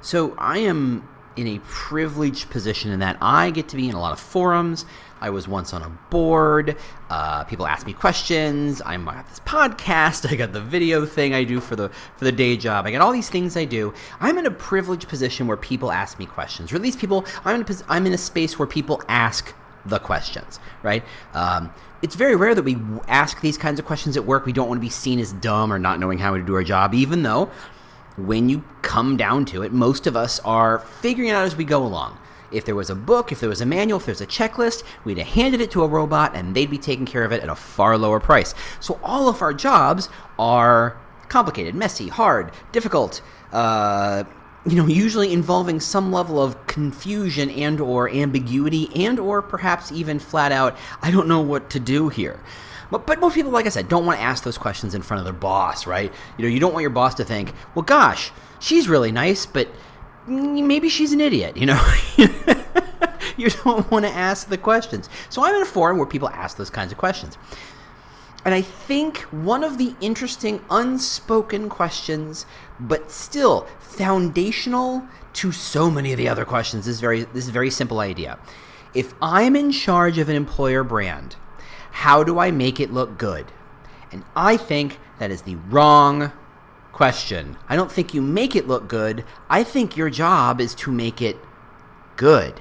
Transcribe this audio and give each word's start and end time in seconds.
So 0.00 0.34
I 0.38 0.58
am 0.58 1.08
in 1.38 1.46
a 1.46 1.58
privileged 1.60 2.50
position 2.50 2.90
in 2.90 2.98
that 2.98 3.16
I 3.20 3.50
get 3.50 3.68
to 3.68 3.76
be 3.76 3.88
in 3.88 3.94
a 3.94 4.00
lot 4.00 4.12
of 4.12 4.18
forums. 4.18 4.84
I 5.20 5.30
was 5.30 5.46
once 5.46 5.72
on 5.72 5.82
a 5.82 5.88
board. 6.10 6.76
Uh, 7.10 7.44
people 7.44 7.66
ask 7.66 7.86
me 7.86 7.92
questions. 7.92 8.82
I'm 8.84 9.06
at 9.08 9.28
this 9.28 9.40
podcast. 9.40 10.28
I 10.30 10.36
got 10.36 10.52
the 10.52 10.60
video 10.60 11.06
thing 11.06 11.34
I 11.34 11.44
do 11.44 11.60
for 11.60 11.76
the 11.76 11.90
for 12.16 12.24
the 12.24 12.32
day 12.32 12.56
job. 12.56 12.86
I 12.86 12.90
got 12.90 13.00
all 13.00 13.12
these 13.12 13.30
things 13.30 13.56
I 13.56 13.64
do. 13.64 13.94
I'm 14.20 14.38
in 14.38 14.46
a 14.46 14.50
privileged 14.50 15.08
position 15.08 15.46
where 15.46 15.56
people 15.56 15.92
ask 15.92 16.18
me 16.18 16.26
questions, 16.26 16.72
or 16.72 16.76
at 16.76 16.82
least 16.82 16.98
people. 16.98 17.24
I'm 17.44 17.60
in 17.60 17.62
a, 17.62 17.76
I'm 17.88 18.06
in 18.06 18.12
a 18.12 18.18
space 18.18 18.58
where 18.58 18.66
people 18.66 19.02
ask 19.08 19.54
the 19.86 19.98
questions, 19.98 20.58
right? 20.82 21.04
Um, 21.34 21.72
it's 22.02 22.14
very 22.14 22.36
rare 22.36 22.54
that 22.54 22.62
we 22.62 22.76
ask 23.06 23.40
these 23.40 23.58
kinds 23.58 23.78
of 23.78 23.86
questions 23.86 24.16
at 24.16 24.24
work. 24.24 24.44
We 24.44 24.52
don't 24.52 24.68
want 24.68 24.78
to 24.78 24.84
be 24.84 24.90
seen 24.90 25.18
as 25.18 25.32
dumb 25.34 25.72
or 25.72 25.78
not 25.78 25.98
knowing 25.98 26.18
how 26.18 26.36
to 26.36 26.42
do 26.42 26.54
our 26.54 26.64
job, 26.64 26.94
even 26.94 27.22
though 27.22 27.50
when 28.18 28.48
you 28.48 28.64
come 28.82 29.16
down 29.16 29.44
to 29.46 29.62
it, 29.62 29.72
most 29.72 30.06
of 30.06 30.16
us 30.16 30.40
are 30.40 30.80
figuring 31.00 31.30
it 31.30 31.34
out 31.34 31.44
as 31.44 31.56
we 31.56 31.64
go 31.64 31.84
along. 31.84 32.18
If 32.50 32.64
there 32.64 32.74
was 32.74 32.90
a 32.90 32.94
book, 32.94 33.30
if 33.30 33.40
there 33.40 33.48
was 33.48 33.60
a 33.60 33.66
manual, 33.66 34.00
if 34.00 34.06
there's 34.06 34.20
a 34.20 34.26
checklist, 34.26 34.82
we'd 35.04 35.18
have 35.18 35.26
handed 35.26 35.60
it 35.60 35.70
to 35.72 35.82
a 35.82 35.86
robot 35.86 36.34
and 36.34 36.54
they'd 36.54 36.70
be 36.70 36.78
taking 36.78 37.04
care 37.04 37.24
of 37.24 37.32
it 37.32 37.42
at 37.42 37.48
a 37.48 37.54
far 37.54 37.98
lower 37.98 38.20
price. 38.20 38.54
So 38.80 38.98
all 39.02 39.28
of 39.28 39.42
our 39.42 39.52
jobs 39.52 40.08
are 40.38 40.96
complicated, 41.28 41.74
messy, 41.74 42.08
hard, 42.08 42.52
difficult, 42.72 43.20
uh, 43.52 44.24
you 44.66 44.76
know, 44.76 44.86
usually 44.86 45.32
involving 45.32 45.78
some 45.78 46.10
level 46.10 46.42
of 46.42 46.66
confusion 46.66 47.50
and 47.50 47.80
or 47.80 48.10
ambiguity 48.10 48.90
and 49.04 49.18
or 49.18 49.40
perhaps 49.40 49.92
even 49.92 50.18
flat 50.18 50.52
out, 50.52 50.76
I 51.02 51.10
don't 51.10 51.28
know 51.28 51.40
what 51.40 51.70
to 51.70 51.80
do 51.80 52.08
here. 52.08 52.40
But, 52.90 53.06
but 53.06 53.20
most 53.20 53.34
people, 53.34 53.50
like 53.50 53.66
I 53.66 53.70
said, 53.70 53.88
don't 53.88 54.06
want 54.06 54.18
to 54.18 54.24
ask 54.24 54.44
those 54.44 54.58
questions 54.58 54.94
in 54.94 55.02
front 55.02 55.18
of 55.18 55.24
their 55.24 55.34
boss, 55.34 55.86
right? 55.86 56.12
You 56.36 56.42
know, 56.42 56.48
you 56.48 56.60
don't 56.60 56.72
want 56.72 56.82
your 56.82 56.90
boss 56.90 57.14
to 57.16 57.24
think, 57.24 57.52
well, 57.74 57.82
gosh, 57.82 58.32
she's 58.60 58.88
really 58.88 59.12
nice, 59.12 59.46
but 59.46 59.68
maybe 60.26 60.88
she's 60.88 61.12
an 61.12 61.20
idiot, 61.20 61.56
you 61.56 61.66
know? 61.66 61.94
you 63.36 63.50
don't 63.64 63.90
want 63.90 64.04
to 64.04 64.10
ask 64.10 64.48
the 64.48 64.58
questions. 64.58 65.08
So 65.28 65.44
I'm 65.44 65.54
in 65.54 65.62
a 65.62 65.66
forum 65.66 65.98
where 65.98 66.06
people 66.06 66.28
ask 66.30 66.56
those 66.56 66.70
kinds 66.70 66.92
of 66.92 66.98
questions. 66.98 67.36
And 68.44 68.54
I 68.54 68.62
think 68.62 69.18
one 69.24 69.64
of 69.64 69.78
the 69.78 69.94
interesting 70.00 70.64
unspoken 70.70 71.68
questions, 71.68 72.46
but 72.80 73.10
still 73.10 73.66
foundational 73.78 75.06
to 75.34 75.52
so 75.52 75.90
many 75.90 76.12
of 76.12 76.18
the 76.18 76.28
other 76.28 76.44
questions, 76.44 76.86
is 76.86 77.00
very 77.00 77.24
this 77.24 77.48
very 77.48 77.70
simple 77.70 78.00
idea. 78.00 78.38
If 78.94 79.12
I'm 79.20 79.54
in 79.54 79.70
charge 79.70 80.18
of 80.18 80.28
an 80.28 80.36
employer 80.36 80.82
brand, 80.82 81.36
how 81.98 82.22
do 82.22 82.38
I 82.38 82.52
make 82.52 82.78
it 82.78 82.92
look 82.92 83.18
good? 83.18 83.44
And 84.12 84.22
I 84.36 84.56
think 84.56 85.00
that 85.18 85.32
is 85.32 85.42
the 85.42 85.56
wrong 85.68 86.30
question. 86.92 87.56
I 87.68 87.74
don't 87.74 87.90
think 87.90 88.14
you 88.14 88.22
make 88.22 88.54
it 88.54 88.68
look 88.68 88.86
good. 88.88 89.24
I 89.50 89.64
think 89.64 89.96
your 89.96 90.08
job 90.08 90.60
is 90.60 90.76
to 90.76 90.92
make 90.92 91.20
it 91.20 91.36
good. 92.14 92.60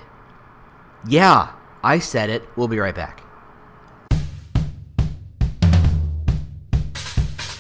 Yeah, 1.07 1.51
I 1.83 1.99
said 1.99 2.31
it. 2.31 2.49
We'll 2.55 2.67
be 2.67 2.79
right 2.79 2.95
back. 2.95 3.21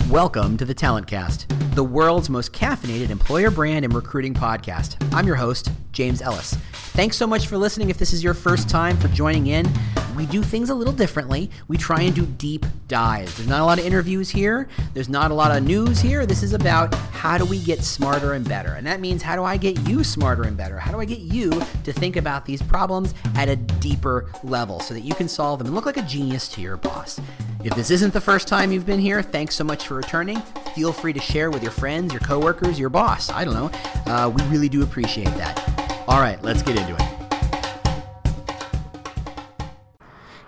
Welcome 0.09 0.57
to 0.57 0.65
the 0.65 0.73
Talent 0.73 1.05
Cast, 1.05 1.47
the 1.75 1.83
world's 1.83 2.27
most 2.27 2.53
caffeinated 2.53 3.11
employer 3.11 3.51
brand 3.51 3.85
and 3.85 3.93
recruiting 3.93 4.33
podcast. 4.33 4.97
I'm 5.13 5.27
your 5.27 5.35
host, 5.35 5.69
James 5.91 6.23
Ellis. 6.23 6.55
Thanks 6.93 7.17
so 7.17 7.27
much 7.27 7.45
for 7.45 7.55
listening. 7.55 7.91
If 7.91 7.99
this 7.99 8.13
is 8.13 8.23
your 8.23 8.33
first 8.33 8.67
time 8.67 8.97
for 8.97 9.09
joining 9.09 9.45
in, 9.45 9.71
we 10.17 10.25
do 10.25 10.41
things 10.41 10.69
a 10.69 10.75
little 10.75 10.93
differently. 10.93 11.49
We 11.67 11.77
try 11.77 12.01
and 12.01 12.15
do 12.15 12.25
deep 12.25 12.65
dives. 12.87 13.37
There's 13.37 13.47
not 13.47 13.61
a 13.61 13.65
lot 13.65 13.77
of 13.79 13.85
interviews 13.85 14.29
here, 14.29 14.67
there's 14.93 15.09
not 15.09 15.31
a 15.31 15.33
lot 15.33 15.55
of 15.55 15.63
news 15.63 15.99
here. 15.99 16.25
This 16.25 16.43
is 16.43 16.53
about 16.53 16.93
how 16.93 17.37
do 17.37 17.45
we 17.45 17.59
get 17.59 17.83
smarter 17.83 18.33
and 18.33 18.47
better. 18.47 18.73
And 18.73 18.85
that 18.87 18.99
means 18.99 19.21
how 19.21 19.35
do 19.35 19.43
I 19.43 19.57
get 19.57 19.79
you 19.87 20.03
smarter 20.03 20.43
and 20.43 20.57
better? 20.57 20.79
How 20.79 20.91
do 20.91 20.99
I 20.99 21.05
get 21.05 21.19
you 21.19 21.51
to 21.83 21.93
think 21.93 22.15
about 22.15 22.45
these 22.45 22.61
problems 22.61 23.13
at 23.35 23.47
a 23.47 23.55
deeper 23.55 24.31
level 24.43 24.79
so 24.79 24.93
that 24.93 25.01
you 25.01 25.13
can 25.13 25.27
solve 25.27 25.59
them 25.59 25.67
and 25.67 25.75
look 25.75 25.85
like 25.85 25.97
a 25.97 26.01
genius 26.01 26.47
to 26.49 26.61
your 26.61 26.77
boss? 26.77 27.19
If 27.63 27.75
this 27.75 27.91
isn't 27.91 28.13
the 28.13 28.21
first 28.21 28.47
time 28.47 28.71
you've 28.71 28.85
been 28.85 28.99
here, 28.99 29.21
thanks 29.21 29.55
so 29.55 29.63
much 29.63 29.87
for 29.87 29.95
returning. 29.95 30.39
Feel 30.73 30.93
free 30.93 31.13
to 31.13 31.19
share 31.19 31.51
with 31.51 31.61
your 31.61 31.71
friends, 31.71 32.13
your 32.13 32.21
coworkers, 32.21 32.79
your 32.79 32.89
boss. 32.89 33.29
I 33.29 33.45
don't 33.45 33.53
know. 33.53 33.71
Uh, 34.11 34.29
we 34.29 34.41
really 34.45 34.69
do 34.69 34.83
appreciate 34.83 35.33
that. 35.35 36.03
All 36.07 36.19
right, 36.19 36.41
let's 36.43 36.61
get 36.61 36.77
into 36.77 36.95
it. 36.95 37.06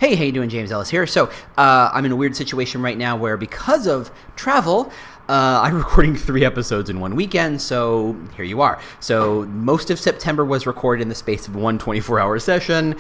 Hey, 0.10 0.16
how 0.16 0.24
you 0.24 0.32
doing? 0.32 0.50
James 0.50 0.72
Ellis 0.72 0.90
here. 0.90 1.06
So 1.06 1.30
uh, 1.56 1.92
I'm 1.94 2.04
in 2.04 2.12
a 2.12 2.16
weird 2.16 2.36
situation 2.36 2.82
right 2.82 2.98
now 2.98 3.16
where 3.16 3.38
because 3.38 3.86
of 3.86 4.10
travel, 4.36 4.92
uh, 5.30 5.62
I'm 5.62 5.78
recording 5.86 6.16
three 6.16 6.44
episodes 6.44 6.90
in 6.90 7.00
one 7.00 7.16
weekend, 7.16 7.62
so 7.62 8.18
here 8.36 8.44
you 8.44 8.60
are. 8.60 8.82
So 9.02 9.46
most 9.46 9.92
of 9.92 10.00
September 10.00 10.44
was 10.44 10.66
recorded 10.66 11.04
in 11.04 11.10
the 11.10 11.14
space 11.14 11.48
of 11.48 11.56
one 11.56 11.78
24-hour 11.78 12.40
session. 12.40 12.96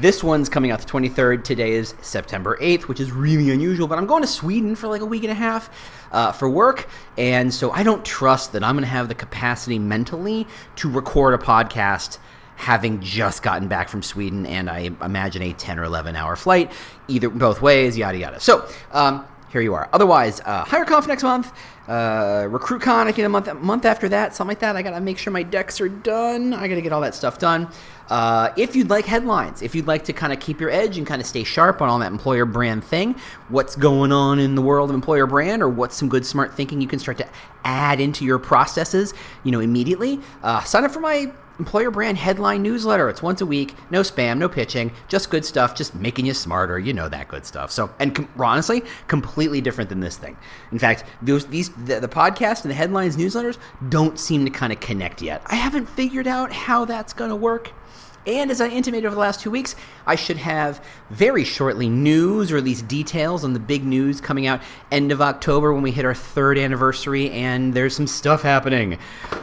This 0.00 0.24
one's 0.24 0.48
coming 0.48 0.72
out 0.72 0.80
the 0.80 0.86
23rd. 0.86 1.44
Today 1.44 1.74
is 1.74 1.94
September 2.00 2.58
8th, 2.60 2.88
which 2.88 2.98
is 2.98 3.12
really 3.12 3.50
unusual. 3.50 3.86
But 3.86 3.98
I'm 3.98 4.06
going 4.06 4.22
to 4.22 4.28
Sweden 4.28 4.74
for 4.74 4.88
like 4.88 5.00
a 5.00 5.06
week 5.06 5.22
and 5.22 5.30
a 5.30 5.36
half 5.36 5.70
uh, 6.10 6.32
for 6.32 6.50
work, 6.50 6.88
and 7.16 7.54
so 7.54 7.70
I 7.70 7.84
don't 7.84 8.04
trust 8.04 8.50
that 8.54 8.64
I'm 8.64 8.74
going 8.74 8.82
to 8.82 8.90
have 8.90 9.06
the 9.06 9.14
capacity 9.14 9.78
mentally 9.78 10.44
to 10.74 10.90
record 10.90 11.34
a 11.34 11.38
podcast 11.38 12.18
having 12.58 13.00
just 13.00 13.44
gotten 13.44 13.68
back 13.68 13.88
from 13.88 14.02
Sweden 14.02 14.44
and 14.44 14.68
I 14.68 14.90
imagine 15.00 15.42
a 15.42 15.52
10 15.52 15.78
or 15.78 15.84
11 15.84 16.16
hour 16.16 16.34
flight, 16.34 16.72
either 17.06 17.30
both 17.30 17.62
ways, 17.62 17.96
yada 17.96 18.18
yada. 18.18 18.40
So, 18.40 18.68
um, 18.90 19.24
here 19.50 19.60
you 19.60 19.74
are. 19.74 19.88
Otherwise, 19.92 20.42
uh, 20.44 20.64
HireConf 20.64 21.06
next 21.06 21.22
month, 21.22 21.52
uh, 21.86 22.42
RecruitCon 22.50 23.06
I 23.06 23.12
get 23.12 23.24
a 23.24 23.28
month 23.28 23.52
month 23.54 23.86
after 23.86 24.08
that, 24.10 24.34
something 24.34 24.50
like 24.50 24.58
that. 24.58 24.76
I 24.76 24.82
gotta 24.82 25.00
make 25.00 25.18
sure 25.18 25.32
my 25.32 25.44
decks 25.44 25.80
are 25.80 25.88
done. 25.88 26.52
I 26.52 26.66
gotta 26.68 26.82
get 26.82 26.92
all 26.92 27.00
that 27.00 27.14
stuff 27.14 27.38
done. 27.38 27.68
Uh, 28.10 28.50
if 28.56 28.74
you'd 28.74 28.90
like 28.90 29.06
headlines, 29.06 29.62
if 29.62 29.74
you'd 29.74 29.86
like 29.86 30.04
to 30.04 30.12
kind 30.12 30.32
of 30.32 30.40
keep 30.40 30.60
your 30.60 30.70
edge 30.70 30.98
and 30.98 31.06
kind 31.06 31.20
of 31.20 31.26
stay 31.26 31.44
sharp 31.44 31.80
on 31.80 31.88
all 31.88 31.98
that 32.00 32.10
employer 32.10 32.44
brand 32.44 32.82
thing, 32.82 33.14
what's 33.48 33.76
going 33.76 34.10
on 34.12 34.38
in 34.40 34.56
the 34.56 34.62
world 34.62 34.90
of 34.90 34.94
employer 34.94 35.26
brand, 35.26 35.62
or 35.62 35.68
what's 35.68 35.96
some 35.96 36.08
good 36.08 36.26
smart 36.26 36.54
thinking 36.54 36.80
you 36.80 36.88
can 36.88 36.98
start 36.98 37.18
to 37.18 37.28
add 37.64 38.00
into 38.00 38.24
your 38.24 38.38
processes, 38.38 39.14
you 39.44 39.52
know, 39.52 39.60
immediately, 39.60 40.20
uh, 40.42 40.62
sign 40.64 40.84
up 40.84 40.90
for 40.90 41.00
my 41.00 41.30
employer 41.58 41.90
brand 41.90 42.18
headline 42.18 42.62
newsletter. 42.62 43.08
It's 43.08 43.22
once 43.22 43.40
a 43.40 43.46
week, 43.46 43.74
no 43.90 44.00
spam, 44.02 44.38
no 44.38 44.48
pitching, 44.48 44.92
just 45.08 45.30
good 45.30 45.44
stuff, 45.44 45.74
just 45.74 45.94
making 45.94 46.26
you 46.26 46.34
smarter. 46.34 46.78
You 46.78 46.92
know 46.92 47.08
that 47.08 47.28
good 47.28 47.44
stuff. 47.44 47.70
So, 47.70 47.90
and 47.98 48.14
com- 48.14 48.28
honestly, 48.38 48.82
completely 49.06 49.60
different 49.60 49.90
than 49.90 50.00
this 50.00 50.16
thing. 50.16 50.36
In 50.72 50.78
fact, 50.78 51.04
those 51.22 51.46
these 51.46 51.70
the, 51.70 52.00
the 52.00 52.08
podcast 52.08 52.62
and 52.62 52.70
the 52.70 52.74
headlines 52.74 53.16
newsletters 53.16 53.58
don't 53.88 54.18
seem 54.18 54.44
to 54.44 54.50
kind 54.50 54.72
of 54.72 54.80
connect 54.80 55.22
yet. 55.22 55.42
I 55.46 55.56
haven't 55.56 55.86
figured 55.86 56.26
out 56.26 56.52
how 56.52 56.84
that's 56.84 57.12
going 57.12 57.30
to 57.30 57.36
work. 57.36 57.72
And 58.26 58.50
as 58.50 58.60
I 58.60 58.68
intimated 58.68 59.06
over 59.06 59.14
the 59.14 59.20
last 59.20 59.40
two 59.40 59.50
weeks, 59.50 59.74
I 60.06 60.14
should 60.14 60.36
have 60.36 60.84
very 61.08 61.44
shortly 61.44 61.88
news 61.88 62.52
or 62.52 62.58
at 62.58 62.64
least 62.64 62.86
details 62.86 63.42
on 63.42 63.54
the 63.54 63.60
big 63.60 63.84
news 63.84 64.20
coming 64.20 64.46
out 64.46 64.60
end 64.92 65.12
of 65.12 65.22
October 65.22 65.72
when 65.72 65.82
we 65.82 65.92
hit 65.92 66.04
our 66.04 66.14
third 66.14 66.58
anniversary 66.58 67.30
and 67.30 67.72
there's 67.72 67.96
some 67.96 68.06
stuff 68.06 68.42
happening. 68.42 68.98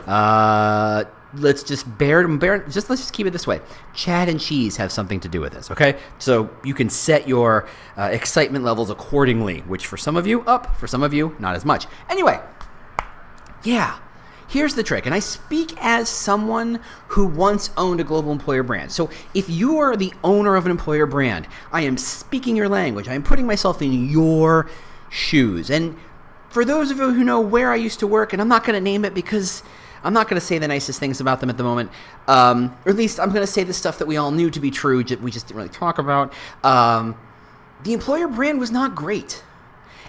Uh, 0.06 1.06
let's 1.38 1.64
just 1.64 1.98
bear, 1.98 2.28
bear 2.28 2.60
just 2.60 2.90
let's 2.90 3.02
just 3.02 3.14
keep 3.14 3.28
it 3.28 3.32
this 3.32 3.48
way. 3.48 3.62
Chad 3.94 4.30
and 4.30 4.40
cheese 4.40 4.78
have 4.78 4.92
something 4.92 5.20
to 5.22 5.28
do 5.28 5.42
with 5.42 5.54
this, 5.54 5.72
okay? 5.72 5.98
So 6.20 6.50
you 6.64 6.74
can 6.74 6.90
set 6.90 7.28
your 7.28 7.68
uh, 7.98 8.10
excitement 8.12 8.64
levels 8.64 8.90
accordingly, 8.90 9.62
which 9.62 9.88
for 9.88 9.98
some 9.98 10.16
of 10.16 10.28
you 10.28 10.42
up, 10.42 10.76
for 10.78 10.88
some 10.88 11.04
of 11.04 11.14
you 11.14 11.36
not 11.40 11.56
as 11.56 11.66
much. 11.66 11.88
Anyway, 12.10 12.40
yeah. 13.64 14.00
Here's 14.48 14.76
the 14.76 14.84
trick, 14.84 15.08
and 15.08 15.16
I 15.16 15.20
speak 15.20 15.74
as 15.82 16.08
someone 16.08 16.80
who 17.08 17.26
once 17.26 17.72
owned 17.78 18.00
a 18.00 18.04
global 18.04 18.32
employer 18.32 18.62
brand. 18.62 18.92
So, 18.92 19.10
if 19.34 19.50
you 19.50 19.80
are 19.80 19.98
the 19.98 20.14
owner 20.24 20.56
of 20.56 20.66
an 20.66 20.72
employer 20.72 21.08
brand, 21.08 21.48
I 21.72 21.82
am 21.82 21.98
speaking 21.98 22.56
your 22.56 22.70
language. 22.70 23.08
I 23.08 23.16
am 23.16 23.24
putting 23.24 23.48
myself 23.48 23.82
in 23.82 24.08
your 24.08 24.70
shoes. 25.10 25.72
And 25.72 25.98
for 26.50 26.64
those 26.64 26.92
of 26.92 26.98
you 26.98 27.12
who 27.12 27.24
know 27.24 27.42
where 27.42 27.72
I 27.72 27.76
used 27.76 28.00
to 28.02 28.08
work, 28.08 28.34
and 28.34 28.42
I'm 28.42 28.48
not 28.48 28.64
going 28.64 28.76
to 28.76 28.82
name 28.82 29.04
it 29.04 29.16
because 29.16 29.64
I'm 30.06 30.14
not 30.14 30.30
going 30.30 30.40
to 30.40 30.46
say 30.46 30.60
the 30.60 30.68
nicest 30.68 31.00
things 31.00 31.20
about 31.20 31.40
them 31.40 31.50
at 31.50 31.58
the 31.58 31.64
moment, 31.64 31.90
um, 32.28 32.78
or 32.86 32.92
at 32.92 32.96
least 32.96 33.20
I'm 33.20 33.30
going 33.30 33.42
to 33.42 33.52
say 33.52 33.64
the 33.64 33.74
stuff 33.74 33.98
that 33.98 34.06
we 34.06 34.18
all 34.18 34.32
knew 34.32 34.52
to 34.52 34.60
be 34.60 34.70
true, 34.70 35.04
that 35.04 35.20
we 35.20 35.32
just 35.32 35.48
didn't 35.48 35.58
really 35.58 35.70
talk 35.70 35.98
about. 35.98 36.32
Um, 36.64 37.18
the 37.84 37.94
employer 37.94 38.28
brand 38.28 38.60
was 38.60 38.72
not 38.72 38.94
great. 38.96 39.44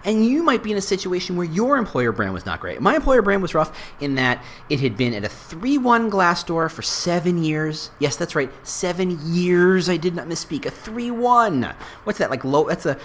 And 0.05 0.25
you 0.25 0.45
might 0.45 0.63
be 0.63 0.71
in 0.71 0.79
a 0.79 0.83
situation 0.83 1.37
where 1.37 1.47
your 1.47 1.77
employer 1.77 2.13
brand 2.13 2.33
was 2.33 2.47
not 2.47 2.61
great. 2.61 2.81
My 2.81 2.95
employer 2.95 3.23
brand 3.23 3.43
was 3.43 3.55
rough 3.55 3.77
in 3.99 4.15
that 4.15 4.45
it 4.69 4.79
had 4.79 4.97
been 4.97 5.13
at 5.15 5.25
a 5.25 5.29
3 5.29 5.79
1 5.79 6.11
Glassdoor 6.13 6.71
for 6.71 6.83
seven 6.83 7.43
years. 7.43 7.91
Yes, 7.99 8.15
that's 8.15 8.37
right, 8.37 8.49
seven 8.65 9.19
years. 9.25 9.89
I 9.89 9.97
did 9.97 10.15
not 10.15 10.29
misspeak. 10.29 10.65
A 10.65 10.71
3 10.71 11.11
1. 11.11 11.75
What's 12.05 12.21
that? 12.21 12.31
Like 12.31 12.45
low? 12.45 12.69
That's 12.69 12.87
a 12.87 12.97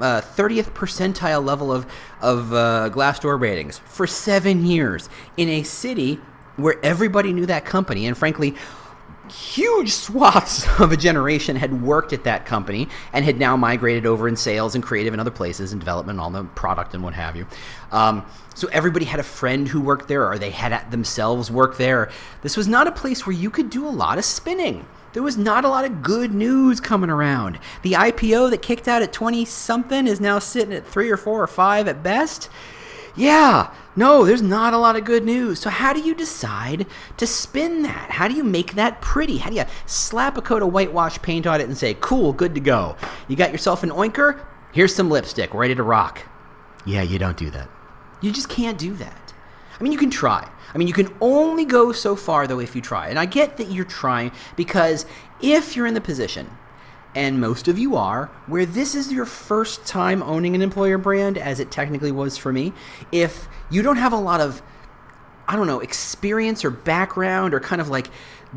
uh, 0.00 0.20
30th 0.20 0.72
percentile 0.72 1.42
level 1.42 1.72
of, 1.72 1.86
of 2.20 2.52
uh, 2.52 2.90
Glassdoor 2.92 3.40
ratings 3.40 3.78
for 3.78 4.06
seven 4.06 4.66
years 4.66 5.08
in 5.38 5.48
a 5.48 5.62
city 5.62 6.20
where 6.62 6.76
everybody 6.82 7.32
knew 7.32 7.46
that 7.46 7.64
company. 7.64 8.06
And 8.06 8.16
frankly, 8.16 8.54
huge 9.30 9.92
swaths 9.92 10.66
of 10.80 10.92
a 10.92 10.96
generation 10.96 11.56
had 11.56 11.82
worked 11.82 12.12
at 12.12 12.24
that 12.24 12.46
company 12.46 12.88
and 13.12 13.24
had 13.24 13.38
now 13.38 13.56
migrated 13.56 14.06
over 14.06 14.28
in 14.28 14.36
sales 14.36 14.74
and 14.74 14.84
creative 14.84 15.14
and 15.14 15.20
other 15.20 15.30
places 15.30 15.72
and 15.72 15.80
development 15.80 16.18
and 16.18 16.20
all 16.20 16.30
the 16.30 16.44
product 16.50 16.94
and 16.94 17.02
what 17.02 17.14
have 17.14 17.36
you. 17.36 17.46
Um, 17.92 18.24
so 18.54 18.68
everybody 18.72 19.04
had 19.04 19.20
a 19.20 19.24
friend 19.24 19.66
who 19.66 19.80
worked 19.80 20.08
there 20.08 20.30
or 20.30 20.38
they 20.38 20.50
had 20.50 20.90
themselves 20.90 21.50
work 21.50 21.76
there. 21.76 22.10
This 22.42 22.56
was 22.56 22.68
not 22.68 22.86
a 22.86 22.92
place 22.92 23.26
where 23.26 23.34
you 23.34 23.50
could 23.50 23.70
do 23.70 23.86
a 23.86 23.90
lot 23.90 24.18
of 24.18 24.24
spinning. 24.24 24.86
There 25.12 25.22
was 25.22 25.36
not 25.36 25.64
a 25.64 25.68
lot 25.68 25.84
of 25.84 26.02
good 26.02 26.32
news 26.32 26.80
coming 26.80 27.10
around. 27.10 27.58
The 27.82 27.92
IPO 27.92 28.50
that 28.50 28.62
kicked 28.62 28.86
out 28.86 29.02
at 29.02 29.12
20 29.12 29.44
something 29.44 30.06
is 30.06 30.20
now 30.20 30.38
sitting 30.38 30.72
at 30.72 30.86
3 30.86 31.10
or 31.10 31.16
4 31.16 31.42
or 31.42 31.46
5 31.46 31.88
at 31.88 32.02
best. 32.02 32.48
Yeah, 33.16 33.74
no, 33.96 34.24
there's 34.24 34.42
not 34.42 34.72
a 34.72 34.78
lot 34.78 34.96
of 34.96 35.04
good 35.04 35.24
news. 35.24 35.58
So, 35.58 35.68
how 35.68 35.92
do 35.92 36.00
you 36.00 36.14
decide 36.14 36.86
to 37.16 37.26
spin 37.26 37.82
that? 37.82 38.10
How 38.10 38.28
do 38.28 38.34
you 38.34 38.44
make 38.44 38.74
that 38.74 39.00
pretty? 39.00 39.38
How 39.38 39.50
do 39.50 39.56
you 39.56 39.64
slap 39.86 40.38
a 40.38 40.42
coat 40.42 40.62
of 40.62 40.72
whitewash 40.72 41.20
paint 41.22 41.46
on 41.46 41.60
it 41.60 41.64
and 41.64 41.76
say, 41.76 41.94
cool, 42.00 42.32
good 42.32 42.54
to 42.54 42.60
go? 42.60 42.96
You 43.28 43.36
got 43.36 43.52
yourself 43.52 43.82
an 43.82 43.90
oinker? 43.90 44.40
Here's 44.72 44.94
some 44.94 45.10
lipstick, 45.10 45.52
ready 45.52 45.74
to 45.74 45.82
rock. 45.82 46.22
Yeah, 46.86 47.02
you 47.02 47.18
don't 47.18 47.36
do 47.36 47.50
that. 47.50 47.68
You 48.20 48.30
just 48.30 48.48
can't 48.48 48.78
do 48.78 48.94
that. 48.94 49.34
I 49.78 49.82
mean, 49.82 49.92
you 49.92 49.98
can 49.98 50.10
try. 50.10 50.48
I 50.72 50.78
mean, 50.78 50.86
you 50.86 50.94
can 50.94 51.12
only 51.20 51.64
go 51.64 51.90
so 51.90 52.14
far, 52.14 52.46
though, 52.46 52.60
if 52.60 52.76
you 52.76 52.82
try. 52.82 53.08
And 53.08 53.18
I 53.18 53.26
get 53.26 53.56
that 53.56 53.70
you're 53.70 53.84
trying 53.84 54.30
because 54.54 55.04
if 55.40 55.74
you're 55.74 55.86
in 55.86 55.94
the 55.94 56.00
position 56.00 56.48
and 57.14 57.40
most 57.40 57.68
of 57.68 57.78
you 57.78 57.96
are, 57.96 58.26
where 58.46 58.66
this 58.66 58.94
is 58.94 59.12
your 59.12 59.24
first 59.24 59.84
time 59.84 60.22
owning 60.22 60.54
an 60.54 60.62
employer 60.62 60.98
brand, 60.98 61.38
as 61.38 61.58
it 61.60 61.70
technically 61.70 62.12
was 62.12 62.36
for 62.36 62.52
me, 62.52 62.72
if 63.10 63.48
you 63.70 63.82
don't 63.82 63.96
have 63.96 64.12
a 64.12 64.16
lot 64.16 64.40
of, 64.40 64.62
I 65.48 65.56
don't 65.56 65.66
know, 65.66 65.80
experience 65.80 66.64
or 66.64 66.70
background 66.70 67.52
or 67.52 67.60
kind 67.60 67.80
of 67.80 67.88
like 67.88 68.10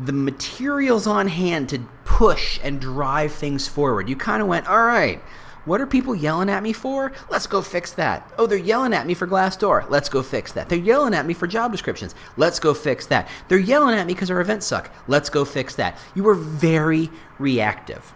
the 0.04 0.12
materials 0.12 1.06
on 1.06 1.26
hand 1.26 1.68
to 1.70 1.80
push 2.04 2.60
and 2.62 2.80
drive 2.80 3.32
things 3.32 3.66
forward, 3.66 4.08
you 4.08 4.16
kind 4.16 4.40
of 4.40 4.48
went, 4.48 4.68
all 4.68 4.84
right. 4.84 5.20
What 5.64 5.80
are 5.80 5.86
people 5.86 6.14
yelling 6.14 6.50
at 6.50 6.62
me 6.62 6.74
for? 6.74 7.12
Let's 7.30 7.46
go 7.46 7.62
fix 7.62 7.92
that. 7.92 8.30
Oh, 8.36 8.46
they're 8.46 8.58
yelling 8.58 8.92
at 8.92 9.06
me 9.06 9.14
for 9.14 9.26
Glassdoor. 9.26 9.88
Let's 9.88 10.10
go 10.10 10.22
fix 10.22 10.52
that. 10.52 10.68
They're 10.68 10.76
yelling 10.78 11.14
at 11.14 11.24
me 11.24 11.32
for 11.32 11.46
job 11.46 11.72
descriptions. 11.72 12.14
Let's 12.36 12.60
go 12.60 12.74
fix 12.74 13.06
that. 13.06 13.28
They're 13.48 13.56
yelling 13.56 13.96
at 13.96 14.06
me 14.06 14.12
because 14.12 14.30
our 14.30 14.42
events 14.42 14.66
suck. 14.66 14.90
Let's 15.08 15.30
go 15.30 15.42
fix 15.46 15.74
that. 15.76 15.98
You 16.14 16.24
were 16.24 16.34
very 16.34 17.10
reactive. 17.38 18.12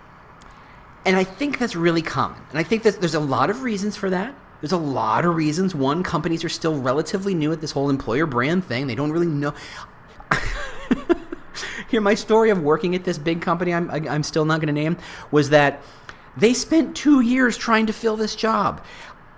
And 1.05 1.17
I 1.17 1.25
think 1.25 1.59
that's 1.59 1.77
really 1.77 2.03
common. 2.03 2.41
And 2.51 2.59
I 2.59 2.63
think 2.63 2.83
that 2.83 3.01
there's 3.01 3.15
a 3.15 3.21
lot 3.21 3.51
of 3.51 3.63
reasons 3.63 3.97
for 3.97 4.11
that. 4.11 4.35
There's 4.61 4.73
a 4.73 4.77
lot 4.77 5.25
of 5.25 5.37
reasons. 5.37 5.75
One, 5.75 6.03
companies 6.03 6.45
are 6.45 6.49
still 6.49 6.81
relatively 6.81 7.35
new 7.35 7.53
at 7.53 7.61
this 7.61 7.71
whole 7.71 7.91
employer 7.91 8.27
brand 8.27 8.65
thing. 8.65 8.87
They 8.87 8.95
don't 8.95 9.13
really 9.13 9.27
know. 9.27 9.55
Here, 11.89 12.01
my 12.01 12.15
story 12.15 12.51
of 12.51 12.63
working 12.63 12.95
at 12.95 13.05
this 13.05 13.19
big 13.19 13.41
company 13.41 13.73
I'm, 13.73 13.91
I'm 13.91 14.23
still 14.23 14.45
not 14.45 14.61
going 14.61 14.67
to 14.67 14.73
name 14.73 14.99
was 15.31 15.51
that 15.51 15.83
they 16.37 16.55
spent 16.55 16.97
two 16.97 17.21
years 17.21 17.57
trying 17.57 17.87
to 17.87 17.93
fill 17.93 18.17
this 18.17 18.37
job. 18.37 18.85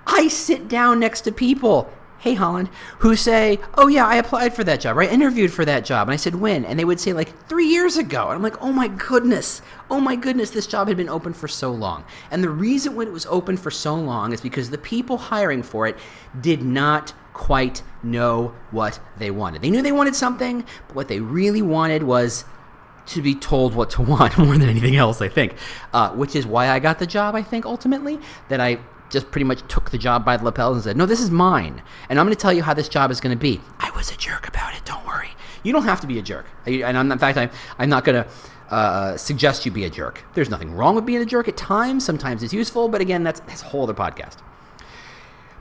I 0.07 0.29
sit 0.29 0.69
down 0.69 0.99
next 0.99 1.23
to 1.23 1.33
people 1.33 1.91
hey 2.21 2.35
Holland, 2.35 2.69
who 2.99 3.17
say, 3.17 3.59
oh 3.75 3.89
yeah, 3.89 4.07
I 4.07 4.17
applied 4.17 4.55
for 4.55 4.63
that 4.65 4.81
job, 4.81 4.97
right? 4.97 5.11
I 5.11 5.13
interviewed 5.13 5.53
for 5.53 5.65
that 5.65 5.85
job. 5.87 6.07
And 6.07 6.13
I 6.13 6.17
said, 6.17 6.35
when? 6.35 6.67
And 6.67 6.79
they 6.79 6.85
would 6.85 7.01
say 7.01 7.13
like 7.15 7.49
three 7.49 7.67
years 7.67 7.97
ago. 7.97 8.29
And 8.29 8.35
I'm 8.35 8.43
like, 8.43 8.63
oh 8.63 8.73
my 8.73 8.89
goodness, 8.89 9.63
oh 9.91 10.01
my 10.01 10.17
goodness, 10.17 10.51
this 10.51 10.67
job 10.67 10.89
had 10.89 10.99
been 10.99 11.09
open 11.09 11.33
for 11.33 11.49
so 11.49 11.73
long. 11.73 12.05
And 12.31 12.45
the 12.45 12.51
reason 12.51 12.95
when 12.95 13.09
it 13.09 13.13
was 13.13 13.27
open 13.27 13.57
for 13.57 13.71
so 13.71 13.95
long 13.95 14.33
is 14.33 14.41
because 14.41 14.69
the 14.69 14.79
people 14.79 15.17
hiring 15.17 15.63
for 15.63 15.87
it 15.87 15.97
did 16.41 16.63
not 16.63 17.15
quite 17.33 17.83
know 18.03 18.55
what 18.71 19.01
they 19.17 19.31
wanted. 19.31 19.63
They 19.63 19.71
knew 19.71 19.81
they 19.81 19.93
wanted 19.93 20.15
something, 20.15 20.65
but 20.89 20.97
what 20.97 21.09
they 21.09 21.21
really 21.21 21.63
wanted 21.63 22.03
was 22.03 22.45
to 23.07 23.23
be 23.23 23.35
told 23.35 23.75
what 23.75 23.91
to 23.91 24.03
want 24.13 24.37
more 24.37 24.59
than 24.59 24.69
anything 24.69 24.97
else, 24.97 25.23
I 25.23 25.29
think. 25.29 25.55
Uh, 25.95 26.11
which 26.11 26.37
is 26.37 26.47
why 26.47 26.69
I 26.69 26.81
got 26.81 26.99
the 26.99 27.07
job, 27.07 27.35
I 27.35 27.43
think, 27.43 27.65
ultimately. 27.65 28.19
That 28.51 28.61
I 28.61 28.79
just 29.11 29.31
pretty 29.31 29.45
much 29.45 29.67
took 29.69 29.91
the 29.91 29.99
job 29.99 30.25
by 30.25 30.37
the 30.37 30.45
lapels 30.45 30.77
and 30.77 30.85
said, 30.85 30.97
No, 30.97 31.07
this 31.07 31.21
is 31.21 31.31
mine. 31.31 31.83
And 32.09 32.19
I'm 32.19 32.27
going 32.27 32.35
to 32.35 32.41
tell 32.41 32.53
you 32.53 32.63
how 32.63 32.75
this 32.75 32.89
job 32.89 33.11
is 33.11 33.21
going 33.21 33.37
to 33.37 33.41
be. 33.41 33.61
I 33.79 33.91
was 33.91 34.11
a 34.11 34.17
jerk 34.17 34.49
about 34.49 34.75
it. 34.75 34.85
Don't 34.85 35.05
worry. 35.07 35.31
You 35.63 35.73
don't 35.73 35.85
have 35.85 36.01
to 36.01 36.07
be 36.07 36.19
a 36.19 36.23
jerk. 36.23 36.47
And 36.67 36.97
I'm, 36.97 37.13
in 37.13 37.19
fact, 37.19 37.37
I'm, 37.37 37.51
I'm 37.79 37.91
not 37.91 38.05
going 38.05 38.25
to 38.25 38.31
uh, 38.75 39.17
suggest 39.17 39.67
you 39.67 39.73
be 39.73 39.85
a 39.85 39.91
jerk. 39.91 40.25
There's 40.35 40.49
nothing 40.49 40.73
wrong 40.73 40.95
with 40.95 41.05
being 41.05 41.21
a 41.21 41.27
jerk 41.27 41.49
at 41.49 41.57
times. 41.57 42.05
Sometimes 42.05 42.43
it's 42.43 42.53
useful. 42.53 42.89
But 42.89 43.01
again, 43.01 43.25
that's, 43.25 43.41
that's 43.41 43.63
a 43.63 43.67
whole 43.67 43.83
other 43.83 43.95
podcast. 43.95 44.37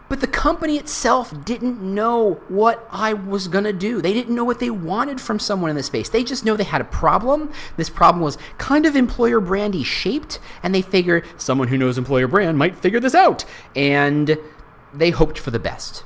But 0.09 0.21
the 0.21 0.27
company 0.27 0.77
itself 0.77 1.33
didn't 1.45 1.79
know 1.81 2.41
what 2.47 2.87
I 2.91 3.13
was 3.13 3.47
going 3.47 3.63
to 3.63 3.73
do. 3.73 4.01
They 4.01 4.13
didn't 4.13 4.35
know 4.35 4.43
what 4.43 4.59
they 4.59 4.71
wanted 4.71 5.21
from 5.21 5.37
someone 5.37 5.69
in 5.69 5.75
this 5.75 5.85
space. 5.85 6.09
They 6.09 6.23
just 6.23 6.43
know 6.43 6.57
they 6.57 6.63
had 6.63 6.81
a 6.81 6.85
problem. 6.85 7.51
This 7.77 7.89
problem 7.89 8.23
was 8.23 8.37
kind 8.57 8.87
of 8.87 8.95
employer 8.95 9.39
brandy 9.39 9.83
shaped, 9.83 10.39
and 10.63 10.73
they 10.73 10.81
figured 10.81 11.25
someone 11.37 11.67
who 11.67 11.77
knows 11.77 11.97
employer 11.97 12.27
brand 12.27 12.57
might 12.57 12.75
figure 12.75 12.99
this 12.99 13.13
out. 13.15 13.45
And 13.75 14.37
they 14.93 15.11
hoped 15.11 15.37
for 15.37 15.51
the 15.51 15.59
best. 15.59 16.03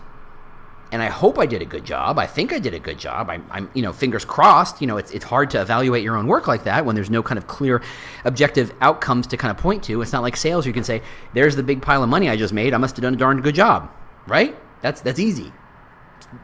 And 0.93 1.01
I 1.01 1.07
hope 1.07 1.37
I 1.39 1.45
did 1.45 1.61
a 1.61 1.65
good 1.65 1.83
job. 1.83 2.17
I 2.17 2.25
think 2.27 2.53
I 2.53 2.59
did 2.59 2.73
a 2.73 2.79
good 2.79 2.97
job. 2.97 3.29
I'm, 3.29 3.45
I'm 3.51 3.69
you 3.73 3.81
know, 3.81 3.91
fingers 3.91 4.23
crossed. 4.23 4.79
You 4.79 4.87
know, 4.87 4.97
it's, 4.97 5.11
it's 5.11 5.25
hard 5.25 5.49
to 5.49 5.61
evaluate 5.61 6.03
your 6.03 6.15
own 6.15 6.27
work 6.27 6.47
like 6.47 6.63
that 6.63 6.85
when 6.85 6.95
there's 6.95 7.09
no 7.09 7.21
kind 7.21 7.37
of 7.37 7.47
clear 7.47 7.81
objective 8.23 8.71
outcomes 8.79 9.27
to 9.27 9.37
kind 9.37 9.51
of 9.51 9.57
point 9.57 9.83
to. 9.83 10.01
It's 10.01 10.13
not 10.13 10.21
like 10.21 10.37
sales. 10.37 10.65
You 10.65 10.71
can 10.71 10.85
say, 10.85 11.01
there's 11.33 11.55
the 11.55 11.63
big 11.63 11.81
pile 11.81 12.03
of 12.03 12.09
money 12.09 12.29
I 12.29 12.37
just 12.37 12.53
made. 12.53 12.73
I 12.73 12.77
must 12.77 12.95
have 12.95 13.03
done 13.03 13.15
a 13.15 13.17
darn 13.17 13.41
good 13.41 13.55
job 13.55 13.91
right? 14.27 14.57
That's 14.81 15.01
that's 15.01 15.19
easy. 15.19 15.51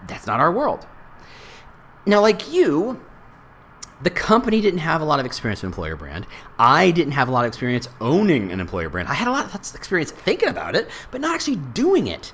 That's 0.08 0.28
not 0.28 0.40
our 0.40 0.52
world. 0.52 0.88
Now, 2.06 2.22
like 2.22 2.52
you, 2.52 3.04
the 4.02 4.10
company 4.10 4.62
didn't 4.62 4.80
have 4.80 5.02
a 5.02 5.06
lot 5.06 5.20
of 5.20 5.26
experience 5.26 5.62
with 5.62 5.70
employer 5.70 5.96
brand. 5.96 6.26
I 6.58 6.92
didn't 6.92 7.14
have 7.14 7.28
a 7.28 7.32
lot 7.32 7.46
of 7.46 7.50
experience 7.50 7.88
owning 8.00 8.52
an 8.52 8.60
employer 8.60 8.90
brand. 8.90 9.08
I 9.08 9.14
had 9.14 9.28
a 9.28 9.32
lot 9.32 9.46
of 9.46 9.76
experience 9.76 10.12
thinking 10.12 10.50
about 10.50 10.76
it, 10.76 10.90
but 11.12 11.22
not 11.22 11.36
actually 11.36 11.58
doing 11.58 12.08
it. 12.08 12.34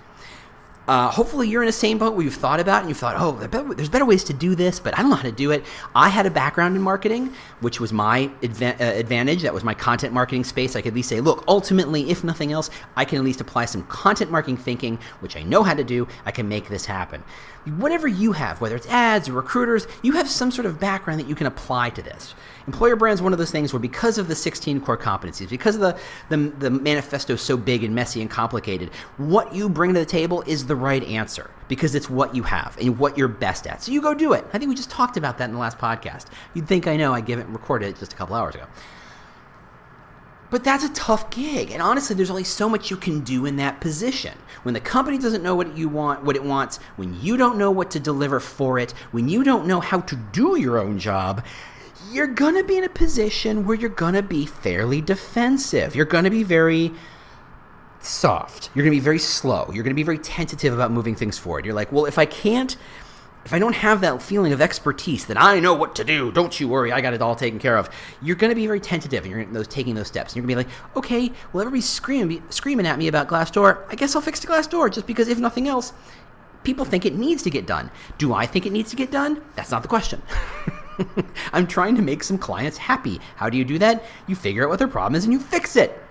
Uh, 0.87 1.09
hopefully, 1.09 1.49
you're 1.49 1.63
in 1.63 1.67
the 1.67 1.71
same 1.71 1.97
boat 1.97 2.13
where 2.13 2.23
you've 2.23 2.35
thought 2.35 2.59
about 2.59 2.81
and 2.81 2.89
you've 2.89 2.97
thought, 2.97 3.15
oh, 3.17 3.31
there's 3.73 3.89
better 3.89 4.05
ways 4.05 4.23
to 4.25 4.33
do 4.33 4.53
this, 4.53 4.79
but 4.79 4.97
I 4.97 5.01
don't 5.01 5.09
know 5.09 5.15
how 5.15 5.23
to 5.23 5.31
do 5.31 5.51
it. 5.51 5.65
I 5.95 6.09
had 6.09 6.25
a 6.25 6.29
background 6.29 6.75
in 6.75 6.81
marketing, 6.81 7.33
which 7.61 7.79
was 7.79 7.91
my 7.91 8.29
adva- 8.41 8.79
uh, 8.79 8.83
advantage. 8.83 9.41
That 9.41 9.53
was 9.53 9.63
my 9.63 9.73
content 9.73 10.13
marketing 10.13 10.43
space. 10.43 10.75
I 10.75 10.81
could 10.81 10.89
at 10.89 10.95
least 10.95 11.09
say, 11.09 11.21
look, 11.21 11.43
ultimately, 11.47 12.11
if 12.11 12.23
nothing 12.23 12.51
else, 12.51 12.69
I 12.95 13.05
can 13.05 13.17
at 13.17 13.23
least 13.23 13.41
apply 13.41 13.65
some 13.65 13.83
content 13.83 14.29
marketing 14.29 14.57
thinking, 14.57 14.99
which 15.21 15.35
I 15.35 15.43
know 15.43 15.63
how 15.63 15.73
to 15.73 15.83
do. 15.83 16.07
I 16.25 16.31
can 16.31 16.47
make 16.47 16.69
this 16.69 16.85
happen 16.85 17.23
whatever 17.65 18.07
you 18.07 18.31
have, 18.31 18.62
whether 18.62 18.75
it's 18.75 18.88
ads 18.88 19.27
or 19.27 19.33
recruiters, 19.33 19.88
you 20.01 20.13
have 20.13 20.29
some 20.29 20.51
sort 20.51 20.65
of 20.65 20.79
background 20.79 21.19
that 21.19 21.27
you 21.27 21.35
can 21.35 21.47
apply 21.47 21.89
to 21.91 22.01
this. 22.01 22.35
Employer 22.67 22.95
brand 22.95 23.15
is 23.15 23.21
one 23.21 23.31
of 23.33 23.39
those 23.39 23.51
things 23.51 23.73
where 23.73 23.79
because 23.79 24.17
of 24.17 24.27
the 24.27 24.35
16 24.35 24.81
core 24.81 24.97
competencies, 24.97 25.50
because 25.50 25.75
of 25.75 25.81
the, 25.81 25.97
the, 26.29 26.38
the 26.59 26.69
manifesto 26.69 27.35
so 27.35 27.56
big 27.57 27.83
and 27.83 27.94
messy 27.94 28.21
and 28.21 28.29
complicated, 28.29 28.89
what 29.17 29.53
you 29.53 29.69
bring 29.69 29.94
to 29.94 30.00
the 30.00 30.06
table 30.06 30.44
is 30.47 30.65
the 30.65 30.75
right 30.75 31.03
answer 31.03 31.50
because 31.67 31.95
it's 31.95 32.09
what 32.09 32.35
you 32.35 32.44
have 32.44 32.77
and 32.79 32.97
what 32.97 33.17
you're 33.17 33.27
best 33.27 33.68
at. 33.68 33.83
So 33.83 33.91
you 33.91 34.01
go 34.01 34.13
do 34.13 34.33
it. 34.33 34.45
I 34.53 34.57
think 34.57 34.69
we 34.69 34.75
just 34.75 34.89
talked 34.89 35.18
about 35.18 35.38
that 35.39 35.45
in 35.45 35.53
the 35.53 35.59
last 35.59 35.77
podcast. 35.77 36.25
You'd 36.53 36.68
think 36.68 36.88
I 36.88 36.97
know, 36.97 37.13
I 37.13 37.21
give 37.21 37.40
it 37.40 37.45
and 37.45 37.54
recorded 37.54 37.90
it 37.90 37.99
just 37.99 38.13
a 38.13 38.16
couple 38.16 38.35
hours 38.35 38.56
ago. 38.56 38.66
But 40.56 40.64
that's 40.64 40.85
a 40.85 40.94
tough 40.94 41.31
gig. 41.31 41.71
And 41.71 41.81
honestly, 41.81 42.16
there's 42.16 42.30
only 42.30 42.45
so 42.45 42.69
much 42.69 42.90
you 42.90 42.95
can 42.95 43.19
do 43.26 43.45
in 43.45 43.57
that 43.57 43.81
position. 43.81 44.31
When 44.64 44.74
the 44.74 44.80
company 44.80 45.18
doesn't 45.18 45.44
know 45.44 45.54
what 45.54 45.76
you 45.76 45.90
want, 45.90 46.24
what 46.24 46.38
it 46.38 46.44
wants, 46.45 46.78
when 46.95 47.21
you 47.21 47.35
don't 47.35 47.57
know 47.57 47.71
what 47.71 47.92
to 47.92 48.00
deliver 48.00 48.40
for 48.40 48.80
it, 48.80 48.94
when 49.12 49.28
you 49.28 49.44
don't 49.44 49.68
know 49.68 49.81
how 49.81 50.00
to 50.00 50.16
do 50.16 50.57
your 50.57 50.80
own 50.80 50.97
job, 50.97 51.44
you're 52.09 52.26
going 52.26 52.56
to 52.56 52.64
be 52.64 52.78
in 52.78 52.85
a 52.85 52.90
position 52.90 53.66
where 53.66 53.76
you're 53.76 53.90
going 53.90 54.14
to 54.14 54.24
be 54.24 54.45
fairly 54.45 55.02
defensive. 55.02 55.94
You're 55.94 56.06
going 56.06 56.24
to 56.24 56.30
be 56.30 56.44
very 56.44 56.94
soft. 58.00 58.69
You're 58.74 58.83
going 58.85 58.94
to 58.94 58.97
be 58.97 59.04
very 59.04 59.19
slow. 59.19 59.66
You're 59.74 59.83
going 59.83 59.94
to 59.94 59.94
be 59.94 60.04
very 60.04 60.19
tentative 60.19 60.74
about 60.74 60.90
moving 60.90 61.16
things 61.16 61.38
forward. 61.38 61.66
You're 61.66 61.76
like, 61.76 61.92
well, 61.92 62.06
if 62.06 62.18
I 62.18 62.26
can't 62.26 62.78
if 63.45 63.54
I 63.54 63.59
don't 63.59 63.75
have 63.75 64.02
that 64.02 64.23
feeling 64.23 64.54
of 64.54 64.61
expertise 64.61 65.25
that 65.25 65.40
I 65.40 65.59
know 65.59 65.75
what 65.75 65.95
to 65.95 66.04
do, 66.04 66.31
don't 66.31 66.59
you 66.59 66.68
worry, 66.68 66.92
I 66.92 66.99
got 66.99 67.14
it 67.14 67.21
all 67.21 67.35
taken 67.35 67.59
care 67.59 67.78
of, 67.78 67.92
you're 68.21 68.35
going 68.35 68.49
to 68.49 68.56
be 68.56 68.66
very 68.66 68.80
tentative 68.80 69.23
and 69.23 69.31
you're 69.31 69.45
those, 69.45 69.68
taking 69.68 69.94
those 69.94 70.07
steps. 70.07 70.33
And 70.33 70.37
you're 70.37 70.47
going 70.47 70.66
to 70.66 70.69
be 70.69 70.75
like, 70.75 70.97
okay, 70.97 71.31
well, 71.54 71.61
everybody's 71.61 71.87
screaming, 71.87 72.42
screaming 72.49 72.87
at 72.87 72.97
me 72.97 73.07
about 73.07 73.28
Glassdoor. 73.28 73.85
I 73.87 73.95
guess 73.95 74.16
I'll 74.16 74.21
fix 74.21 74.40
the 74.40 74.47
Glassdoor 74.47 74.92
just 74.92 75.06
because, 75.06 75.28
if 75.28 75.37
nothing 75.37 75.68
else, 75.68 75.94
people 76.64 76.85
think 76.85 77.06
it 77.06 77.14
needs 77.14 77.44
to 77.44 77.52
get 77.52 77.68
done. 77.68 77.92
Do 78.18 78.33
I 78.33 78.47
think 78.47 78.66
it 78.66 78.71
needs 78.71 78.90
to 78.90 78.95
get 78.95 79.11
done? 79.11 79.40
That's 79.56 79.69
not 79.69 79.83
the 79.83 79.90
question. 79.90 80.23
I'm 81.54 81.68
trying 81.68 81.95
to 81.97 82.02
make 82.02 82.23
some 82.23 82.40
clients 82.40 82.78
happy. 82.78 83.21
How 83.35 83.49
do 83.49 83.57
you 83.57 83.66
do 83.66 83.78
that? 83.78 84.06
You 84.25 84.35
figure 84.35 84.64
out 84.64 84.69
what 84.69 84.80
their 84.80 84.87
problem 84.87 85.16
is 85.16 85.25
and 85.25 85.33
you 85.33 85.40
fix 85.40 85.75
it 85.75 86.02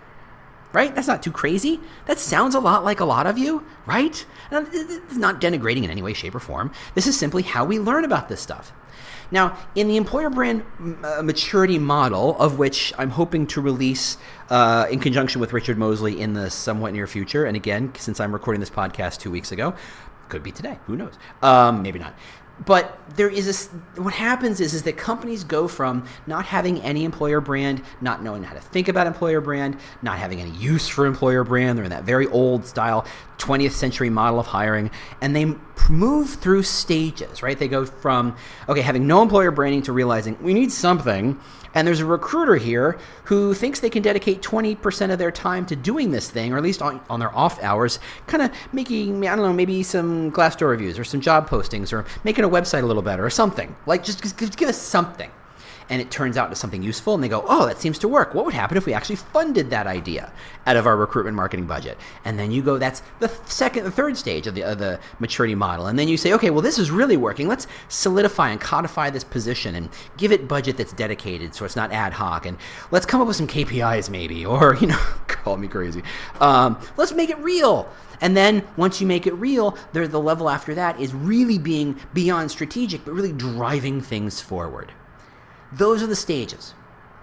right? 0.75 0.95
That's 0.95 1.09
not 1.09 1.23
too 1.23 1.31
crazy. 1.31 1.81
That 2.07 2.19
sounds 2.19 2.55
a 2.55 2.61
lot 2.61 2.85
like 2.85 3.01
a 3.01 3.05
lot 3.05 3.27
of 3.27 3.39
you, 3.39 3.65
right? 3.87 4.27
It's 4.51 5.17
not 5.17 5.41
denigrating 5.41 5.85
in 5.85 5.91
any 5.91 6.03
way, 6.03 6.13
shape, 6.13 6.35
or 6.35 6.41
form. 6.41 6.73
This 6.95 7.07
is 7.07 7.19
simply 7.19 7.43
how 7.43 7.65
we 7.65 7.79
learn 7.79 8.05
about 8.05 8.29
this 8.29 8.41
stuff. 8.41 8.73
Now, 9.31 9.57
in 9.75 9.89
the 9.89 9.97
employer 9.97 10.29
brand 10.31 10.65
uh, 11.03 11.23
maturity 11.23 11.79
model, 11.79 12.37
of 12.39 12.59
which 12.59 12.93
I'm 12.99 13.11
hoping 13.11 13.47
to 13.49 13.61
release 13.61 14.19
uh, 14.51 14.87
in 14.91 15.01
conjunction 15.01 15.41
with 15.41 15.53
Richard 15.53 15.79
Mosley 15.79 16.21
in 16.21 16.35
the 16.35 16.51
somewhat 16.51 16.93
near 16.93 17.07
future, 17.07 17.45
and 17.45 17.57
again, 17.57 17.93
since 17.97 18.21
I'm 18.21 18.33
recording 18.33 18.61
this 18.61 18.71
podcast 18.71 19.21
two 19.21 19.31
weeks 19.31 19.51
ago, 19.51 19.75
could 20.29 20.43
be 20.43 20.53
today, 20.53 20.79
who 20.87 20.97
knows? 20.97 21.15
Um, 21.43 21.83
maybe 21.83 21.99
not. 21.99 22.15
But 22.67 22.99
there 23.17 23.29
is 23.29 23.49
a 23.49 24.01
what 24.01 24.15
happens 24.15 24.61
is 24.61 24.75
is 24.75 24.85
that 24.85 24.97
companies 24.97 25.43
go 25.43 25.67
from 25.67 26.07
not 26.27 26.45
having 26.45 26.81
any 26.83 27.05
employer 27.05 27.41
brand 27.41 27.83
not 28.01 28.23
knowing 28.23 28.45
how 28.45 28.55
to 28.55 28.61
think 28.61 28.89
about 28.89 29.07
employer 29.07 29.41
brand 29.41 29.77
not 30.03 30.19
having 30.19 30.41
any 30.41 30.51
use 30.51 30.89
for 30.89 31.07
employer 31.07 31.43
brand 31.43 31.77
they're 31.77 31.85
in 31.85 31.91
that 31.91 32.05
very 32.05 32.27
old 32.29 32.65
style 32.65 33.05
20th 33.39 33.73
century 33.73 34.09
model 34.09 34.39
of 34.39 34.47
hiring 34.47 34.91
and 35.21 35.35
they 35.35 35.53
move 35.89 36.31
through 36.31 36.63
stages 36.63 37.43
right? 37.43 37.59
They 37.59 37.69
go 37.69 37.85
from 37.85 38.37
okay 38.69 38.81
having 38.81 39.07
no 39.07 39.23
employer 39.23 39.51
branding 39.51 39.83
to 39.83 39.93
realizing 39.93 40.37
we 40.43 40.55
need 40.55 40.73
something. 40.73 41.39
And 41.77 41.89
there's 41.89 41.99
a 41.99 42.07
recruiter 42.07 42.55
here 42.55 42.99
who 43.25 43.53
thinks 43.53 43.81
they 43.81 43.91
can 43.91 44.03
dedicate 44.03 44.43
20% 44.43 45.13
of 45.13 45.19
their 45.19 45.33
time 45.33 45.67
to 45.67 45.75
doing 45.75 46.13
this 46.13 46.31
thing, 46.31 46.53
or 46.53 46.57
at 46.57 46.63
least 46.63 46.81
on, 46.81 47.01
on 47.11 47.19
their 47.19 47.37
off 47.37 47.61
hours, 47.65 47.99
kind 48.29 48.45
of 48.45 48.53
making, 48.73 49.27
I 49.27 49.35
don't 49.35 49.45
know, 49.45 49.53
maybe 49.53 49.83
some 49.83 50.31
Glassdoor 50.31 50.69
reviews 50.69 51.01
or 51.01 51.05
some 51.05 51.21
job 51.21 51.49
postings 51.49 51.93
or 51.93 52.05
making 52.23 52.45
a 52.45 52.49
website 52.49 52.85
a 52.85 52.87
little 52.87 53.03
better 53.03 53.27
or 53.27 53.31
something. 53.31 53.75
Like, 53.87 54.05
just, 54.05 54.23
just 54.23 54.57
give 54.57 54.69
us 54.69 54.79
something 54.81 55.33
and 55.91 56.01
it 56.01 56.11
turns 56.11 56.37
out 56.37 56.51
to 56.51 56.57
something 56.57 56.83
useful 56.83 57.15
and 57.15 57.23
they 57.23 57.29
go, 57.29 57.45
oh, 57.49 57.67
that 57.67 57.79
seems 57.79 57.99
to 57.99 58.09
work. 58.09 58.35
What 58.35 58.45
would 58.45 58.55
happen 58.55 58.77
if 58.77 58.87
we 58.87 58.95
actually 58.95 59.17
funded 59.17 59.71
that 59.71 59.87
idea 59.87 60.33
out 60.67 60.77
of 60.77 60.87
our 60.87 60.97
recruitment 60.97 61.37
marketing 61.37 61.67
budget? 61.67 61.99
And 62.25 62.39
then 62.39 62.51
you 62.51 62.63
go, 62.63 62.79
that's 62.79 63.03
the 63.21 63.29
second, 63.47 63.85
the 63.85 63.91
third 63.91 64.17
stage 64.17 64.47
of 64.47 64.55
the, 64.55 64.63
of 64.63 64.79
the 64.79 64.99
maturity 65.19 65.55
model. 65.55 65.87
And 65.87 65.99
then 65.99 66.09
you 66.09 66.17
say, 66.17 66.33
okay, 66.33 66.51
well, 66.51 66.63
this 66.63 66.79
is 66.79 66.91
really 66.91 67.17
working. 67.17 67.49
Let's 67.49 67.67
solidify 67.89 68.51
and 68.51 68.61
codify 68.61 69.11
this 69.11 69.25
position 69.25 69.75
and 69.75 69.89
give 70.17 70.33
it 70.33 70.49
budget 70.49 70.77
that's 70.77 70.93
dedicated 70.93 71.55
so 71.55 71.65
it's 71.65 71.77
not 71.77 71.93
ad 71.93 72.13
hoc. 72.13 72.47
And 72.47 72.57
let's 72.91 73.07
come 73.07 73.21
up 73.21 73.27
with 73.27 73.37
some 73.37 73.49
KPIs 73.49 74.09
maybe, 74.11 74.47
or, 74.55 74.77
you 74.77 74.87
know, 74.87 75.01
call 75.27 75.57
me 75.57 75.69
crazy. 75.69 76.03
Um, 76.41 76.81
let's 76.97 77.13
make 77.13 77.31
it 77.31 77.39
real. 77.39 77.89
And 78.21 78.37
then 78.37 78.67
once 78.77 79.01
you 79.01 79.07
make 79.07 79.27
it 79.27 79.35
real, 79.35 79.77
the 79.93 80.09
level 80.09 80.49
after 80.49 80.75
that 80.75 80.99
is 80.99 81.13
really 81.13 81.59
being 81.59 81.99
beyond 82.15 82.51
strategic, 82.51 83.05
but 83.05 83.13
really 83.13 83.33
driving 83.33 84.01
things 84.01 84.41
forward. 84.41 84.93
Those 85.77 86.03
are 86.03 86.07
the 86.07 86.17
stages. 86.17 86.75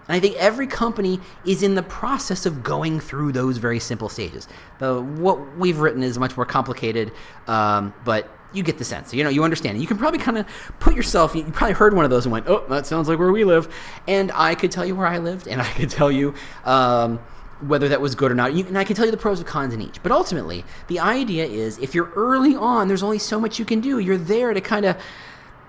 And 0.08 0.16
I 0.16 0.20
think 0.20 0.36
every 0.38 0.68
company 0.68 1.20
is 1.46 1.64
in 1.64 1.76
the 1.76 1.84
process 1.84 2.46
of 2.46 2.64
going 2.64 3.00
through 3.00 3.32
those 3.32 3.58
very 3.58 3.80
simple 3.80 4.10
stages. 4.10 4.48
The, 4.80 5.02
what 5.02 5.58
we've 5.58 5.80
written 5.80 6.04
is 6.04 6.18
much 6.20 6.36
more 6.36 6.46
complicated, 6.46 7.12
um, 7.48 7.94
but 8.04 8.30
you 8.54 8.64
get 8.64 8.78
the 8.78 8.84
sense. 8.84 9.14
You 9.14 9.24
know, 9.24 9.30
you 9.30 9.44
understand. 9.44 9.80
You 9.80 9.88
can 9.88 9.98
probably 9.98 10.20
kind 10.20 10.38
of 10.38 10.46
put 10.80 10.96
yourself. 10.96 11.36
You 11.36 11.44
probably 11.44 11.74
heard 11.74 11.94
one 11.94 12.04
of 12.04 12.12
those 12.12 12.26
and 12.26 12.34
went, 12.34 12.48
"Oh, 12.48 12.66
that 12.68 12.86
sounds 12.86 13.08
like 13.08 13.20
where 13.20 13.32
we 13.32 13.46
live." 13.46 13.74
And 14.08 14.32
I 14.34 14.56
could 14.56 14.72
tell 14.72 14.86
you 14.86 14.96
where 14.96 15.08
I 15.08 15.20
lived, 15.20 15.48
and 15.48 15.62
I 15.62 15.72
could 15.72 15.90
tell 15.90 16.12
you 16.12 16.34
um, 16.66 17.20
whether 17.62 17.88
that 17.88 18.02
was 18.02 18.16
good 18.16 18.32
or 18.32 18.36
not. 18.36 18.54
You, 18.54 18.66
and 18.66 18.78
I 18.78 18.84
can 18.84 18.96
tell 18.96 19.06
you 19.06 19.12
the 19.12 19.18
pros 19.18 19.40
and 19.40 19.48
cons 19.48 19.74
in 19.74 19.82
each. 19.82 20.04
But 20.04 20.12
ultimately, 20.12 20.66
the 20.88 21.00
idea 21.00 21.46
is, 21.46 21.78
if 21.78 21.96
you're 21.96 22.12
early 22.16 22.56
on, 22.56 22.90
there's 22.90 23.04
only 23.04 23.20
so 23.20 23.40
much 23.40 23.60
you 23.60 23.66
can 23.66 23.80
do. 23.80 24.00
You're 24.00 24.18
there 24.18 24.54
to 24.54 24.60
kind 24.60 24.86
of 24.86 24.98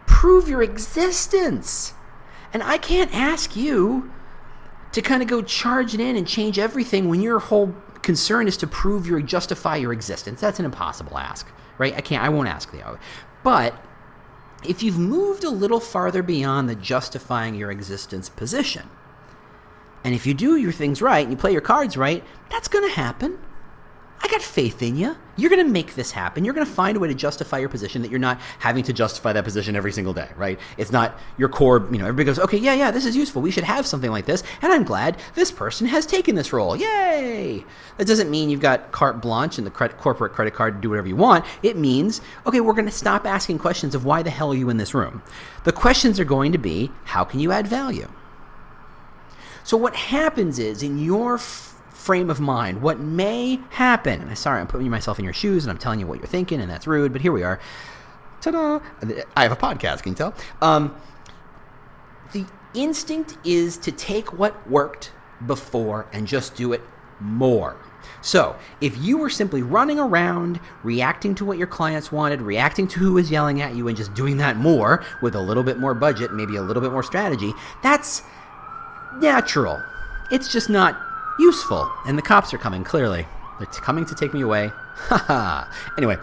prove 0.06 0.48
your 0.48 0.62
existence. 0.62 1.94
And 2.52 2.62
I 2.62 2.78
can't 2.78 3.12
ask 3.14 3.56
you 3.56 4.12
to 4.92 5.00
kind 5.00 5.23
of 5.23 5.28
go 5.28 5.42
charging 5.42 6.00
in 6.00 6.16
and 6.16 6.26
change 6.26 6.59
everything 6.59 7.09
when 7.09 7.21
your 7.21 7.38
whole 7.38 7.75
concern 8.02 8.47
is 8.47 8.56
to 8.59 8.66
prove 8.66 9.06
your 9.06 9.21
justify 9.23 9.76
your 9.76 9.92
existence. 9.92 10.40
That's 10.40 10.59
an 10.59 10.64
impossible 10.64 11.16
ask, 11.16 11.50
right? 11.78 11.94
I 11.94 12.00
can't 12.00 12.23
I 12.23 12.28
won't 12.28 12.49
ask 12.49 12.71
the 12.71 12.99
But 13.42 13.75
if 14.66 14.82
you've 14.82 14.99
moved 14.99 15.44
a 15.44 15.50
little 15.50 15.80
farther 15.80 16.23
beyond 16.23 16.68
the 16.68 16.75
justifying 16.75 17.54
your 17.54 17.71
existence 17.71 18.28
position, 18.28 18.88
and 20.04 20.14
if 20.14 20.26
you 20.26 20.35
do 20.35 20.56
your 20.56 20.73
things 20.73 21.00
right 21.00 21.23
and 21.23 21.30
you 21.30 21.37
play 21.37 21.52
your 21.52 21.61
cards 21.61 21.97
right, 21.97 22.25
that's 22.50 22.68
going 22.68 22.88
to 22.88 22.94
happen. 22.94 23.38
I 24.24 24.28
got 24.28 24.40
faith 24.40 24.82
in 24.82 24.96
you. 24.96 25.16
You're 25.36 25.50
going 25.50 25.66
to 25.66 25.70
make 25.70 25.96
this 25.96 26.12
happen. 26.12 26.44
You're 26.44 26.54
going 26.54 26.66
to 26.66 26.72
find 26.72 26.96
a 26.96 27.00
way 27.00 27.08
to 27.08 27.14
justify 27.14 27.58
your 27.58 27.68
position 27.68 28.02
that 28.02 28.10
you're 28.10 28.20
not 28.20 28.40
having 28.60 28.84
to 28.84 28.92
justify 28.92 29.32
that 29.32 29.42
position 29.42 29.74
every 29.74 29.90
single 29.90 30.12
day, 30.12 30.28
right? 30.36 30.60
It's 30.76 30.92
not 30.92 31.18
your 31.38 31.48
core, 31.48 31.88
you 31.90 31.98
know, 31.98 32.06
everybody 32.06 32.26
goes, 32.26 32.38
okay, 32.38 32.58
yeah, 32.58 32.74
yeah, 32.74 32.92
this 32.92 33.04
is 33.04 33.16
useful. 33.16 33.42
We 33.42 33.50
should 33.50 33.64
have 33.64 33.84
something 33.84 34.10
like 34.10 34.26
this. 34.26 34.44
And 34.60 34.72
I'm 34.72 34.84
glad 34.84 35.16
this 35.34 35.50
person 35.50 35.88
has 35.88 36.06
taken 36.06 36.36
this 36.36 36.52
role. 36.52 36.76
Yay! 36.76 37.64
That 37.96 38.06
doesn't 38.06 38.30
mean 38.30 38.48
you've 38.48 38.60
got 38.60 38.92
carte 38.92 39.20
blanche 39.20 39.58
and 39.58 39.66
the 39.66 39.70
credit, 39.70 39.98
corporate 39.98 40.34
credit 40.34 40.54
card 40.54 40.74
to 40.76 40.80
do 40.80 40.90
whatever 40.90 41.08
you 41.08 41.16
want. 41.16 41.44
It 41.62 41.76
means, 41.76 42.20
okay, 42.46 42.60
we're 42.60 42.74
going 42.74 42.84
to 42.84 42.92
stop 42.92 43.26
asking 43.26 43.58
questions 43.58 43.94
of 43.96 44.04
why 44.04 44.22
the 44.22 44.30
hell 44.30 44.52
are 44.52 44.56
you 44.56 44.70
in 44.70 44.76
this 44.76 44.94
room? 44.94 45.22
The 45.64 45.72
questions 45.72 46.20
are 46.20 46.24
going 46.24 46.52
to 46.52 46.58
be, 46.58 46.92
how 47.04 47.24
can 47.24 47.40
you 47.40 47.50
add 47.50 47.66
value? 47.66 48.08
So 49.64 49.76
what 49.76 49.96
happens 49.96 50.58
is 50.58 50.82
in 50.82 50.98
your 50.98 51.38
frame 52.02 52.30
of 52.30 52.40
mind. 52.40 52.82
What 52.82 52.99
may 52.99 53.61
happen, 53.71 54.21
and 54.21 54.28
I'm 54.28 54.37
sorry, 54.37 54.61
I'm 54.61 54.66
putting 54.66 54.90
myself 54.90 55.18
in 55.18 55.25
your 55.25 55.35
shoes 55.35 55.64
and 55.64 55.71
I'm 55.71 55.78
telling 55.78 56.00
you 56.00 56.06
what 56.06 56.18
you're 56.18 56.26
thinking, 56.26 56.61
and 56.61 56.71
that's 56.71 56.87
rude, 56.87 57.12
but 57.12 57.23
here 57.23 57.32
we 57.32 57.44
are. 57.44 57.61
Ta 58.40 58.50
da! 58.50 58.80
I 59.37 59.42
have 59.44 59.52
a 59.52 59.56
podcast, 59.56 60.02
can 60.02 60.12
you 60.12 60.16
tell? 60.16 60.35
Um, 60.61 60.94
the 62.32 62.44
instinct 62.75 63.38
is 63.44 63.76
to 63.78 63.92
take 63.92 64.37
what 64.37 64.68
worked 64.68 65.12
before 65.47 66.09
and 66.12 66.26
just 66.26 66.56
do 66.56 66.73
it 66.73 66.80
more. 67.21 67.76
So, 68.21 68.56
if 68.80 68.97
you 68.99 69.16
were 69.16 69.30
simply 69.30 69.62
running 69.62 70.00
around, 70.00 70.59
reacting 70.82 71.37
to 71.37 71.44
what 71.44 71.56
your 71.56 71.68
clients 71.68 72.11
wanted, 72.11 72.42
reacting 72.42 72.88
to 72.88 72.99
who 72.99 73.12
was 73.12 73.30
yelling 73.30 73.62
at 73.62 73.76
you, 73.76 73.87
and 73.87 73.97
just 73.97 74.12
doing 74.14 74.38
that 74.38 74.56
more 74.56 75.04
with 75.23 75.37
a 75.37 75.40
little 75.40 75.62
bit 75.62 75.78
more 75.78 75.94
budget, 75.94 76.32
maybe 76.32 76.56
a 76.56 76.62
little 76.62 76.82
bit 76.82 76.90
more 76.90 77.04
strategy, 77.04 77.52
that's 77.82 78.23
natural. 79.21 79.80
It's 80.32 80.52
just 80.52 80.68
not 80.68 81.00
useful. 81.38 81.90
And 82.06 82.16
the 82.16 82.22
cops 82.22 82.52
are 82.54 82.58
coming, 82.58 82.84
clearly. 82.84 83.26
They're 83.58 83.66
coming 83.66 84.04
to 84.06 84.14
take 84.14 84.34
me 84.34 84.40
away. 84.40 84.70
Haha. 84.94 85.70
anyway, 85.96 86.16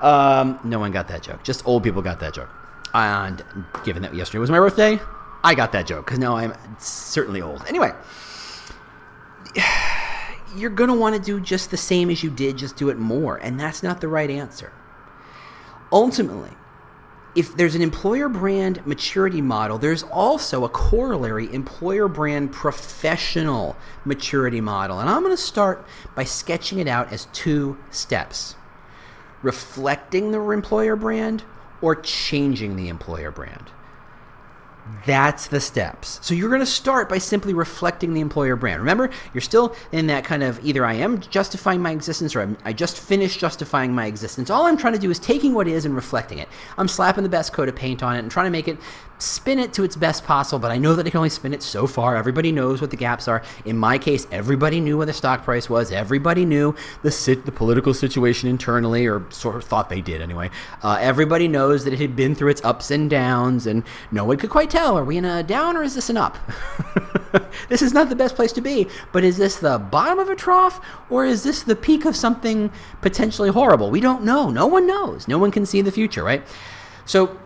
um, 0.00 0.58
no 0.64 0.78
one 0.78 0.92
got 0.92 1.08
that 1.08 1.22
joke. 1.22 1.42
Just 1.42 1.66
old 1.66 1.82
people 1.82 2.02
got 2.02 2.20
that 2.20 2.34
joke. 2.34 2.50
And 2.94 3.42
given 3.84 4.02
that 4.02 4.14
yesterday 4.14 4.38
was 4.38 4.50
my 4.50 4.58
birthday, 4.58 4.98
I 5.44 5.54
got 5.54 5.72
that 5.72 5.86
joke 5.86 6.04
because 6.04 6.18
now 6.18 6.36
I'm 6.36 6.54
certainly 6.78 7.40
old. 7.40 7.64
Anyway, 7.68 7.92
you're 10.56 10.70
going 10.70 10.88
to 10.88 10.96
want 10.96 11.16
to 11.16 11.22
do 11.22 11.40
just 11.40 11.70
the 11.70 11.76
same 11.76 12.10
as 12.10 12.22
you 12.22 12.30
did, 12.30 12.58
just 12.58 12.76
do 12.76 12.90
it 12.90 12.98
more. 12.98 13.36
And 13.36 13.58
that's 13.58 13.82
not 13.82 14.00
the 14.00 14.08
right 14.08 14.30
answer. 14.30 14.72
Ultimately, 15.90 16.50
if 17.34 17.56
there's 17.56 17.74
an 17.74 17.82
employer 17.82 18.28
brand 18.28 18.86
maturity 18.86 19.40
model, 19.40 19.78
there's 19.78 20.02
also 20.04 20.64
a 20.64 20.68
corollary 20.68 21.52
employer 21.52 22.08
brand 22.08 22.52
professional 22.52 23.76
maturity 24.04 24.60
model. 24.60 25.00
And 25.00 25.08
I'm 25.08 25.22
going 25.22 25.34
to 25.34 25.42
start 25.42 25.86
by 26.14 26.24
sketching 26.24 26.78
it 26.78 26.86
out 26.86 27.12
as 27.12 27.26
two 27.32 27.78
steps 27.90 28.56
reflecting 29.42 30.30
the 30.30 30.40
employer 30.40 30.94
brand 30.94 31.42
or 31.80 31.96
changing 31.96 32.76
the 32.76 32.88
employer 32.88 33.30
brand. 33.30 33.70
That's 35.06 35.46
the 35.46 35.60
steps. 35.60 36.18
So 36.22 36.34
you're 36.34 36.48
going 36.48 36.60
to 36.60 36.66
start 36.66 37.08
by 37.08 37.18
simply 37.18 37.54
reflecting 37.54 38.14
the 38.14 38.20
employer 38.20 38.56
brand. 38.56 38.80
Remember, 38.80 39.10
you're 39.32 39.40
still 39.40 39.74
in 39.92 40.08
that 40.08 40.24
kind 40.24 40.42
of 40.42 40.64
either 40.64 40.84
I 40.84 40.94
am 40.94 41.20
justifying 41.20 41.80
my 41.80 41.92
existence 41.92 42.34
or 42.34 42.40
I'm, 42.40 42.56
i 42.64 42.72
just 42.72 42.98
finished 42.98 43.38
justifying 43.38 43.94
my 43.94 44.06
existence. 44.06 44.50
All 44.50 44.66
I'm 44.66 44.76
trying 44.76 44.94
to 44.94 44.98
do 44.98 45.10
is 45.10 45.18
taking 45.18 45.54
what 45.54 45.68
is 45.68 45.84
and 45.84 45.94
reflecting 45.94 46.38
it. 46.38 46.48
I'm 46.78 46.88
slapping 46.88 47.22
the 47.22 47.30
best 47.30 47.52
coat 47.52 47.68
of 47.68 47.76
paint 47.76 48.02
on 48.02 48.16
it 48.16 48.20
and 48.20 48.30
trying 48.30 48.46
to 48.46 48.50
make 48.50 48.66
it 48.66 48.78
spin 49.22 49.58
it 49.58 49.72
to 49.74 49.84
its 49.84 49.94
best 49.96 50.24
possible, 50.24 50.58
but 50.58 50.70
I 50.70 50.78
know 50.78 50.94
that 50.94 51.06
I 51.06 51.10
can 51.10 51.18
only 51.18 51.30
spin 51.30 51.54
it 51.54 51.62
so 51.62 51.86
far. 51.86 52.16
Everybody 52.16 52.50
knows 52.50 52.80
what 52.80 52.90
the 52.90 52.96
gaps 52.96 53.28
are. 53.28 53.42
In 53.64 53.76
my 53.76 53.98
case, 53.98 54.26
everybody 54.32 54.80
knew 54.80 54.98
what 54.98 55.06
the 55.06 55.12
stock 55.12 55.44
price 55.44 55.70
was. 55.70 55.92
Everybody 55.92 56.44
knew 56.44 56.74
the 57.02 57.10
sit, 57.10 57.46
the 57.46 57.52
political 57.52 57.94
situation 57.94 58.48
internally, 58.48 59.06
or 59.06 59.24
sort 59.30 59.56
of 59.56 59.64
thought 59.64 59.88
they 59.88 60.00
did 60.00 60.20
anyway. 60.20 60.50
Uh, 60.82 60.98
everybody 61.00 61.46
knows 61.46 61.84
that 61.84 61.92
it 61.92 62.00
had 62.00 62.16
been 62.16 62.34
through 62.34 62.50
its 62.50 62.64
ups 62.64 62.90
and 62.90 63.08
downs, 63.08 63.66
and 63.66 63.84
no 64.10 64.24
one 64.24 64.36
could 64.38 64.50
quite 64.50 64.70
tell: 64.72 64.98
are 64.98 65.04
we 65.04 65.16
in 65.16 65.24
a 65.24 65.42
down 65.42 65.76
or 65.76 65.82
is 65.82 65.94
this 65.94 66.10
an 66.10 66.16
up? 66.16 66.38
this 67.68 67.82
is 67.82 67.92
not 67.92 68.08
the 68.08 68.16
best 68.16 68.34
place 68.34 68.52
to 68.52 68.60
be, 68.60 68.88
but 69.12 69.24
is 69.24 69.36
this 69.36 69.56
the 69.56 69.78
bottom 69.78 70.18
of 70.18 70.28
a 70.28 70.34
trough 70.34 70.84
or 71.10 71.24
is 71.24 71.42
this 71.42 71.62
the 71.62 71.76
peak 71.76 72.04
of 72.04 72.16
something 72.16 72.72
potentially 73.00 73.50
horrible? 73.50 73.90
We 73.90 74.00
don't 74.00 74.24
know. 74.24 74.50
No 74.50 74.66
one 74.66 74.86
knows. 74.86 75.28
No 75.28 75.38
one 75.38 75.50
can 75.50 75.66
see 75.66 75.80
the 75.82 75.92
future, 75.92 76.24
right? 76.24 76.42
So 77.04 77.38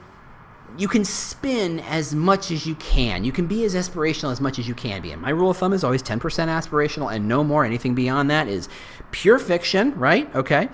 you 0.78 0.88
can 0.88 1.04
spin 1.04 1.80
as 1.80 2.14
much 2.14 2.50
as 2.50 2.66
you 2.66 2.74
can. 2.76 3.24
You 3.24 3.32
can 3.32 3.46
be 3.46 3.64
as 3.64 3.74
aspirational 3.74 4.30
as 4.30 4.40
much 4.40 4.58
as 4.58 4.68
you 4.68 4.74
can 4.74 5.00
be. 5.00 5.12
And 5.12 5.22
my 5.22 5.30
rule 5.30 5.50
of 5.50 5.56
thumb 5.56 5.72
is 5.72 5.84
always 5.84 6.02
10% 6.02 6.20
aspirational 6.20 7.14
and 7.14 7.26
no 7.26 7.42
more. 7.42 7.64
Anything 7.64 7.94
beyond 7.94 8.30
that 8.30 8.48
is 8.48 8.68
pure 9.10 9.38
fiction, 9.38 9.98
right? 9.98 10.34
Okay. 10.34 10.68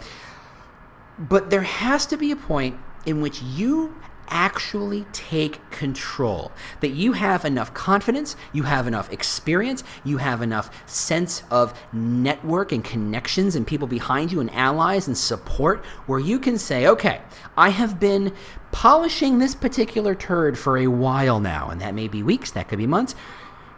But 1.19 1.51
there 1.51 1.63
has 1.63 2.07
to 2.07 2.17
be 2.17 2.33
a 2.33 2.37
point 2.37 2.79
in 3.07 3.21
which 3.21 3.43
you 3.43 3.95
actually 4.29 5.07
take 5.13 5.59
control. 5.71 6.53
That 6.81 6.91
you 6.91 7.13
have 7.13 7.45
enough 7.45 7.75
confidence, 7.75 8.37
you 8.53 8.63
have 8.63 8.87
enough 8.87 9.13
experience, 9.13 9.85
you 10.05 10.19
have 10.19 10.43
enough 10.43 10.71
sense 10.89 11.43
of 11.51 11.79
network 11.93 12.73
and 12.73 12.85
connections 12.85 13.57
and 13.57 13.67
people 13.67 13.87
behind 13.87 14.33
you 14.33 14.41
and 14.41 14.51
allies 14.53 15.07
and 15.07 15.17
support 15.17 15.85
where 16.07 16.21
you 16.21 16.39
can 16.39 16.59
say, 16.59 16.87
okay, 16.87 17.21
I 17.57 17.71
have 17.71 18.01
been 18.01 18.33
polishing 18.71 19.39
this 19.39 19.55
particular 19.55 20.15
turd 20.15 20.59
for 20.59 20.79
a 20.79 20.87
while 20.87 21.41
now, 21.41 21.69
and 21.71 21.81
that 21.81 21.95
may 21.95 22.09
be 22.09 22.23
weeks, 22.23 22.51
that 22.53 22.69
could 22.69 22.79
be 22.79 22.87
months. 22.87 23.15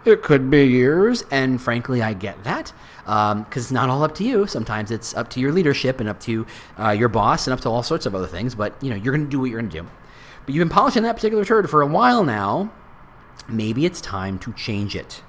It 0.04 0.22
could 0.22 0.50
be 0.50 0.66
years, 0.66 1.24
and 1.30 1.60
frankly, 1.60 2.02
I 2.02 2.12
get 2.12 2.44
that 2.44 2.72
because 3.04 3.32
um, 3.32 3.46
it's 3.54 3.70
not 3.70 3.88
all 3.88 4.02
up 4.02 4.14
to 4.16 4.24
you. 4.24 4.46
Sometimes 4.46 4.90
it's 4.90 5.14
up 5.14 5.30
to 5.30 5.40
your 5.40 5.50
leadership 5.50 5.98
and 5.98 6.08
up 6.08 6.20
to 6.20 6.46
uh, 6.78 6.90
your 6.90 7.08
boss 7.08 7.46
and 7.46 7.54
up 7.54 7.60
to 7.60 7.70
all 7.70 7.82
sorts 7.82 8.04
of 8.04 8.14
other 8.14 8.26
things. 8.26 8.54
But 8.54 8.74
you 8.82 8.90
know, 8.90 8.96
you're 8.96 9.14
going 9.14 9.24
to 9.24 9.30
do 9.30 9.40
what 9.40 9.46
you're 9.50 9.60
going 9.60 9.70
to 9.70 9.80
do. 9.80 9.86
But 10.44 10.54
you've 10.54 10.60
been 10.60 10.74
polishing 10.74 11.02
that 11.04 11.16
particular 11.16 11.44
turd 11.44 11.68
for 11.68 11.82
a 11.82 11.86
while 11.86 12.24
now. 12.24 12.72
Maybe 13.48 13.84
it's 13.84 14.00
time 14.00 14.38
to 14.40 14.52
change 14.52 14.96
it. 14.96 15.22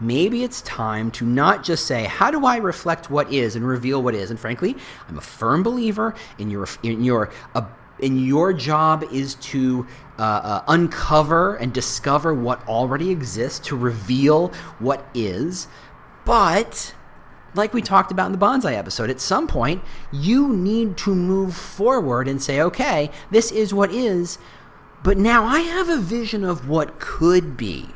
Maybe 0.00 0.42
it's 0.42 0.60
time 0.62 1.10
to 1.12 1.24
not 1.24 1.62
just 1.62 1.86
say, 1.86 2.04
"How 2.04 2.30
do 2.30 2.44
I 2.44 2.56
reflect 2.56 3.10
what 3.10 3.32
is 3.32 3.56
and 3.56 3.66
reveal 3.66 4.02
what 4.02 4.14
is?" 4.14 4.30
And 4.30 4.38
frankly, 4.38 4.76
I'm 5.08 5.18
a 5.18 5.22
firm 5.22 5.62
believer 5.62 6.14
in 6.38 6.50
your 6.50 6.66
in 6.82 7.04
your 7.04 7.30
uh, 7.54 7.66
in 8.00 8.18
your 8.18 8.52
job 8.52 9.04
is 9.12 9.36
to 9.36 9.86
uh, 10.18 10.22
uh, 10.22 10.64
uncover 10.68 11.54
and 11.56 11.72
discover 11.72 12.34
what 12.34 12.66
already 12.68 13.10
exists, 13.10 13.60
to 13.68 13.76
reveal 13.76 14.48
what 14.78 15.06
is. 15.14 15.68
But 16.24 16.94
like 17.54 17.72
we 17.72 17.82
talked 17.82 18.10
about 18.10 18.26
in 18.26 18.32
the 18.32 18.38
bonsai 18.38 18.76
episode, 18.76 19.10
at 19.10 19.20
some 19.20 19.46
point, 19.46 19.82
you 20.12 20.48
need 20.48 20.96
to 20.98 21.14
move 21.14 21.54
forward 21.54 22.28
and 22.28 22.42
say, 22.42 22.60
okay, 22.60 23.10
this 23.30 23.52
is 23.52 23.72
what 23.72 23.92
is, 23.92 24.38
but 25.04 25.18
now 25.18 25.44
I 25.44 25.60
have 25.60 25.90
a 25.90 25.98
vision 25.98 26.42
of 26.42 26.68
what 26.68 26.98
could 26.98 27.56
be. 27.56 27.86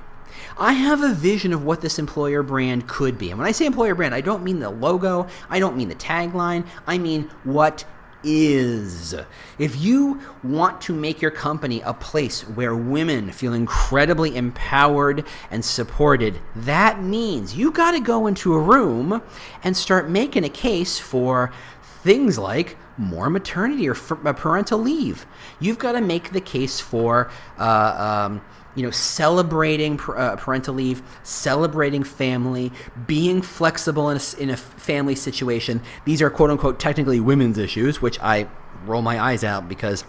I 0.59 0.75
have 0.75 1.03
a 1.03 1.15
vision 1.15 1.55
of 1.55 1.65
what 1.65 1.81
this 1.81 1.99
employer 1.99 2.43
brand 2.43 2.87
could 2.87 3.17
be. 3.17 3.31
And 3.31 3.39
when 3.39 3.49
I 3.49 3.53
say 3.53 3.65
employer 3.65 3.95
brand, 3.95 4.15
I 4.15 4.21
don't 4.21 4.45
mean 4.45 4.61
the 4.61 4.69
logo, 4.69 5.27
I 5.49 5.59
don't 5.59 5.77
mean 5.77 5.89
the 5.89 5.95
tagline, 5.95 6.67
I 6.87 6.99
mean 6.99 7.31
what 7.45 7.85
is. 8.23 9.15
If 9.59 9.81
you 9.81 10.21
want 10.45 10.83
to 10.83 10.93
make 10.93 11.23
your 11.23 11.31
company 11.31 11.81
a 11.81 11.95
place 11.95 12.43
where 12.43 12.77
women 12.77 13.33
feel 13.33 13.55
incredibly 13.55 14.37
empowered 14.37 15.25
and 15.51 15.65
supported, 15.65 16.39
that 16.57 17.03
means 17.03 17.57
you 17.57 17.71
got 17.71 17.93
to 17.93 18.01
go 18.01 18.27
into 18.27 18.53
a 18.53 18.61
room 18.61 19.23
and 19.63 19.75
start 19.75 20.11
making 20.11 20.45
a 20.45 20.51
case 20.51 20.99
for 20.99 21.53
things 22.03 22.39
like 22.39 22.77
more 22.99 23.31
maternity 23.31 23.89
or 23.89 23.95
uh, 23.95 24.33
parental 24.33 24.79
leave. 24.79 25.27
You've 25.61 25.79
got 25.79 25.93
to 25.93 26.01
make 26.01 26.33
the 26.33 26.41
case 26.41 26.81
for. 26.81 27.31
Uh, 27.59 28.27
um, 28.29 28.43
you 28.75 28.85
know, 28.85 28.91
celebrating 28.93 29.99
uh, 30.01 30.37
parental 30.37 30.73
leave, 30.73 31.03
celebrating 31.25 32.05
family, 32.05 32.71
being 33.09 33.43
flexible 33.43 34.09
in 34.11 34.19
a, 34.19 34.41
in 34.41 34.51
a 34.51 34.57
family 34.57 35.17
situation. 35.17 35.83
These 36.05 36.23
are 36.23 36.31
quote 36.31 36.51
unquote 36.51 36.79
technically 36.79 37.19
women's 37.19 37.59
issues, 37.59 38.01
which 38.01 38.21
I 38.21 38.47
roll 38.85 39.03
my 39.03 39.21
eyes 39.21 39.43
out 39.43 39.69
because 39.69 40.05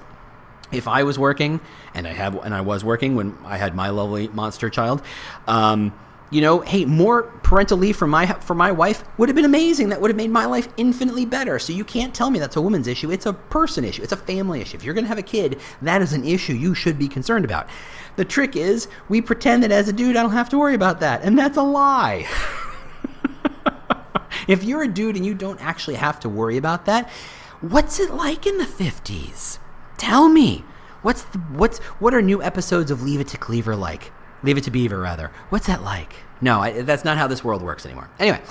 if 0.72 0.88
I 0.88 1.01
was 1.01 1.17
working 1.17 1.62
and 1.96 2.08
I 2.08 2.13
have 2.13 2.36
and 2.46 2.53
I 2.53 2.62
was 2.62 2.84
working 2.84 3.15
when 3.15 3.36
I 3.43 3.58
had 3.58 3.75
my 3.75 3.89
lovely 3.89 4.27
monster 4.27 4.69
child, 4.69 5.01
um, 5.48 5.91
you 6.31 6.41
know, 6.41 6.59
hey, 6.59 6.86
more 6.86 7.24
parental 7.43 7.77
leave 7.77 7.98
for 7.98 8.05
my 8.05 8.27
for 8.27 8.53
my 8.53 8.71
wife 8.71 9.03
would 9.17 9.29
have 9.29 9.36
been 9.36 9.45
amazing. 9.45 9.89
That 9.89 10.00
would 10.00 10.12
have 10.12 10.17
made 10.17 10.29
my 10.29 10.45
life 10.45 10.67
infinitely 10.77 11.25
better. 11.25 11.57
So 11.57 11.74
you 11.74 11.83
can't 11.83 12.13
tell 12.13 12.29
me 12.29 12.38
that's 12.38 12.55
a 12.55 12.62
woman's 12.62 12.88
issue. 12.88 13.12
It's 13.12 13.25
a 13.25 13.33
person 13.33 13.83
issue. 13.83 14.03
It's 14.03 14.12
a 14.12 14.17
family 14.17 14.62
issue. 14.62 14.77
If 14.77 14.83
you're 14.83 14.93
going 14.93 15.05
to 15.05 15.09
have 15.09 15.17
a 15.17 15.24
kid, 15.24 15.59
that 15.81 16.01
is 16.01 16.13
an 16.13 16.24
issue 16.24 16.53
you 16.53 16.75
should 16.75 17.00
be 17.00 17.07
concerned 17.07 17.45
about. 17.45 17.67
The 18.15 18.25
trick 18.25 18.55
is 18.55 18.88
we 19.07 19.21
pretend 19.21 19.63
that 19.63 19.71
as 19.71 19.88
a 19.88 19.93
dude 19.93 20.15
I 20.15 20.21
don't 20.21 20.31
have 20.31 20.50
to 20.50 20.57
worry 20.57 20.75
about 20.75 21.00
that, 21.00 21.24
and 21.24 21.38
that's 21.38 21.57
a 21.57 21.63
lie. 21.63 22.27
if 24.48 24.63
you're 24.63 24.83
a 24.83 24.88
dude 24.88 25.15
and 25.15 25.25
you 25.25 25.33
don't 25.33 25.62
actually 25.62 25.95
have 25.95 26.19
to 26.19 26.29
worry 26.29 26.57
about 26.57 26.86
that, 26.86 27.09
what's 27.62 28.00
it 28.00 28.12
like 28.12 28.45
in 28.45 28.57
the 28.57 28.65
50s? 28.65 29.57
Tell 29.98 30.29
me. 30.29 30.63
What's 31.01 31.24
the 31.24 31.39
what's 31.39 31.79
what 32.00 32.13
are 32.13 32.21
new 32.21 32.43
episodes 32.43 32.91
of 32.91 33.01
Leave 33.01 33.21
It 33.21 33.29
to 33.29 33.38
Cleaver 33.38 33.75
like? 33.75 34.12
Leave 34.43 34.58
it 34.58 34.63
to 34.65 34.72
Beaver, 34.72 35.00
rather. 35.00 35.31
What's 35.50 35.67
that 35.67 35.84
like? 35.84 36.13
No, 36.41 36.62
I, 36.62 36.81
that's 36.81 37.03
not 37.03 37.17
how 37.17 37.27
this 37.27 37.43
world 37.43 37.62
works 37.62 37.86
anymore. 37.86 38.10
Anyway, 38.19 38.41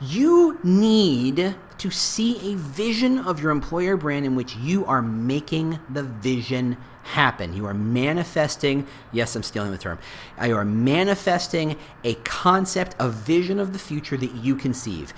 you 0.00 0.58
need 0.62 1.54
to 1.78 1.90
see 1.90 2.52
a 2.52 2.56
vision 2.56 3.18
of 3.20 3.40
your 3.40 3.50
employer 3.50 3.96
brand 3.96 4.26
in 4.26 4.34
which 4.34 4.56
you 4.56 4.84
are 4.86 5.02
making 5.02 5.78
the 5.90 6.02
vision 6.02 6.76
happen. 7.02 7.54
You 7.54 7.66
are 7.66 7.74
manifesting, 7.74 8.86
yes, 9.12 9.36
I'm 9.36 9.42
stealing 9.42 9.70
the 9.70 9.78
term. 9.78 9.98
You 10.42 10.56
are 10.56 10.64
manifesting 10.64 11.76
a 12.02 12.14
concept, 12.24 12.96
a 12.98 13.08
vision 13.08 13.60
of 13.60 13.72
the 13.72 13.78
future 13.78 14.16
that 14.16 14.34
you 14.34 14.56
conceive 14.56 15.14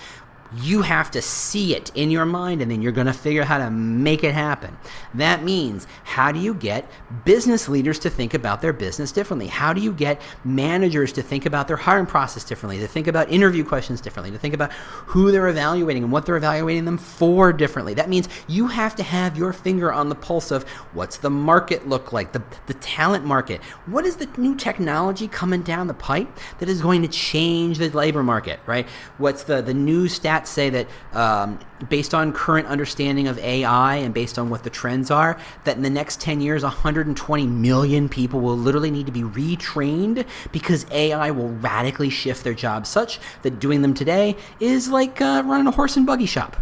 you 0.55 0.81
have 0.81 1.11
to 1.11 1.21
see 1.21 1.75
it 1.75 1.91
in 1.95 2.09
your 2.09 2.25
mind 2.25 2.61
and 2.61 2.71
then 2.71 2.81
you're 2.81 2.91
going 2.91 3.07
to 3.07 3.13
figure 3.13 3.41
out 3.41 3.47
how 3.47 3.57
to 3.57 3.69
make 3.69 4.23
it 4.23 4.33
happen. 4.33 4.75
That 5.13 5.43
means 5.43 5.85
how 6.03 6.31
do 6.31 6.39
you 6.39 6.53
get 6.53 6.89
business 7.23 7.69
leaders 7.69 7.99
to 7.99 8.09
think 8.09 8.33
about 8.33 8.61
their 8.61 8.73
business 8.73 9.11
differently? 9.11 9.47
How 9.47 9.73
do 9.73 9.81
you 9.81 9.93
get 9.93 10.21
managers 10.43 11.11
to 11.13 11.21
think 11.21 11.45
about 11.45 11.67
their 11.67 11.77
hiring 11.77 12.05
process 12.05 12.43
differently, 12.43 12.79
to 12.79 12.87
think 12.87 13.07
about 13.07 13.31
interview 13.31 13.63
questions 13.63 14.01
differently, 14.01 14.31
to 14.31 14.39
think 14.39 14.53
about 14.53 14.71
who 14.71 15.31
they're 15.31 15.49
evaluating 15.49 16.03
and 16.03 16.11
what 16.11 16.25
they're 16.25 16.37
evaluating 16.37 16.85
them 16.85 16.97
for 16.97 17.53
differently? 17.53 17.93
That 17.93 18.09
means 18.09 18.27
you 18.47 18.67
have 18.67 18.95
to 18.95 19.03
have 19.03 19.37
your 19.37 19.53
finger 19.53 19.93
on 19.93 20.09
the 20.09 20.15
pulse 20.15 20.51
of 20.51 20.63
what's 20.93 21.17
the 21.17 21.29
market 21.29 21.87
look 21.87 22.11
like, 22.11 22.31
the, 22.31 22.43
the 22.65 22.73
talent 22.75 23.25
market. 23.25 23.61
What 23.85 24.05
is 24.05 24.15
the 24.15 24.27
new 24.37 24.55
technology 24.55 25.27
coming 25.27 25.61
down 25.61 25.87
the 25.87 25.93
pipe 25.93 26.27
that 26.57 26.69
is 26.69 26.81
going 26.81 27.01
to 27.03 27.07
change 27.07 27.77
the 27.77 27.89
labor 27.89 28.23
market, 28.23 28.59
right? 28.65 28.87
What's 29.17 29.43
the, 29.43 29.61
the 29.61 29.73
new 29.73 30.07
stat 30.07 30.38
say 30.47 30.69
that 30.69 30.87
um, 31.13 31.59
based 31.89 32.13
on 32.13 32.33
current 32.33 32.67
understanding 32.67 33.27
of 33.27 33.37
AI 33.39 33.95
and 33.95 34.13
based 34.13 34.37
on 34.37 34.49
what 34.49 34.63
the 34.63 34.69
trends 34.69 35.11
are, 35.11 35.39
that 35.63 35.77
in 35.77 35.83
the 35.83 35.89
next 35.89 36.21
10 36.21 36.41
years, 36.41 36.63
120 36.63 37.47
million 37.47 38.09
people 38.09 38.39
will 38.39 38.57
literally 38.57 38.91
need 38.91 39.05
to 39.05 39.11
be 39.11 39.23
retrained 39.23 40.25
because 40.51 40.85
AI 40.91 41.31
will 41.31 41.49
radically 41.49 42.09
shift 42.09 42.43
their 42.43 42.53
jobs 42.53 42.89
such 42.89 43.19
that 43.41 43.59
doing 43.59 43.81
them 43.81 43.93
today 43.93 44.35
is 44.59 44.89
like 44.89 45.21
uh, 45.21 45.43
running 45.45 45.67
a 45.67 45.71
horse 45.71 45.97
and 45.97 46.05
buggy 46.05 46.25
shop. 46.25 46.55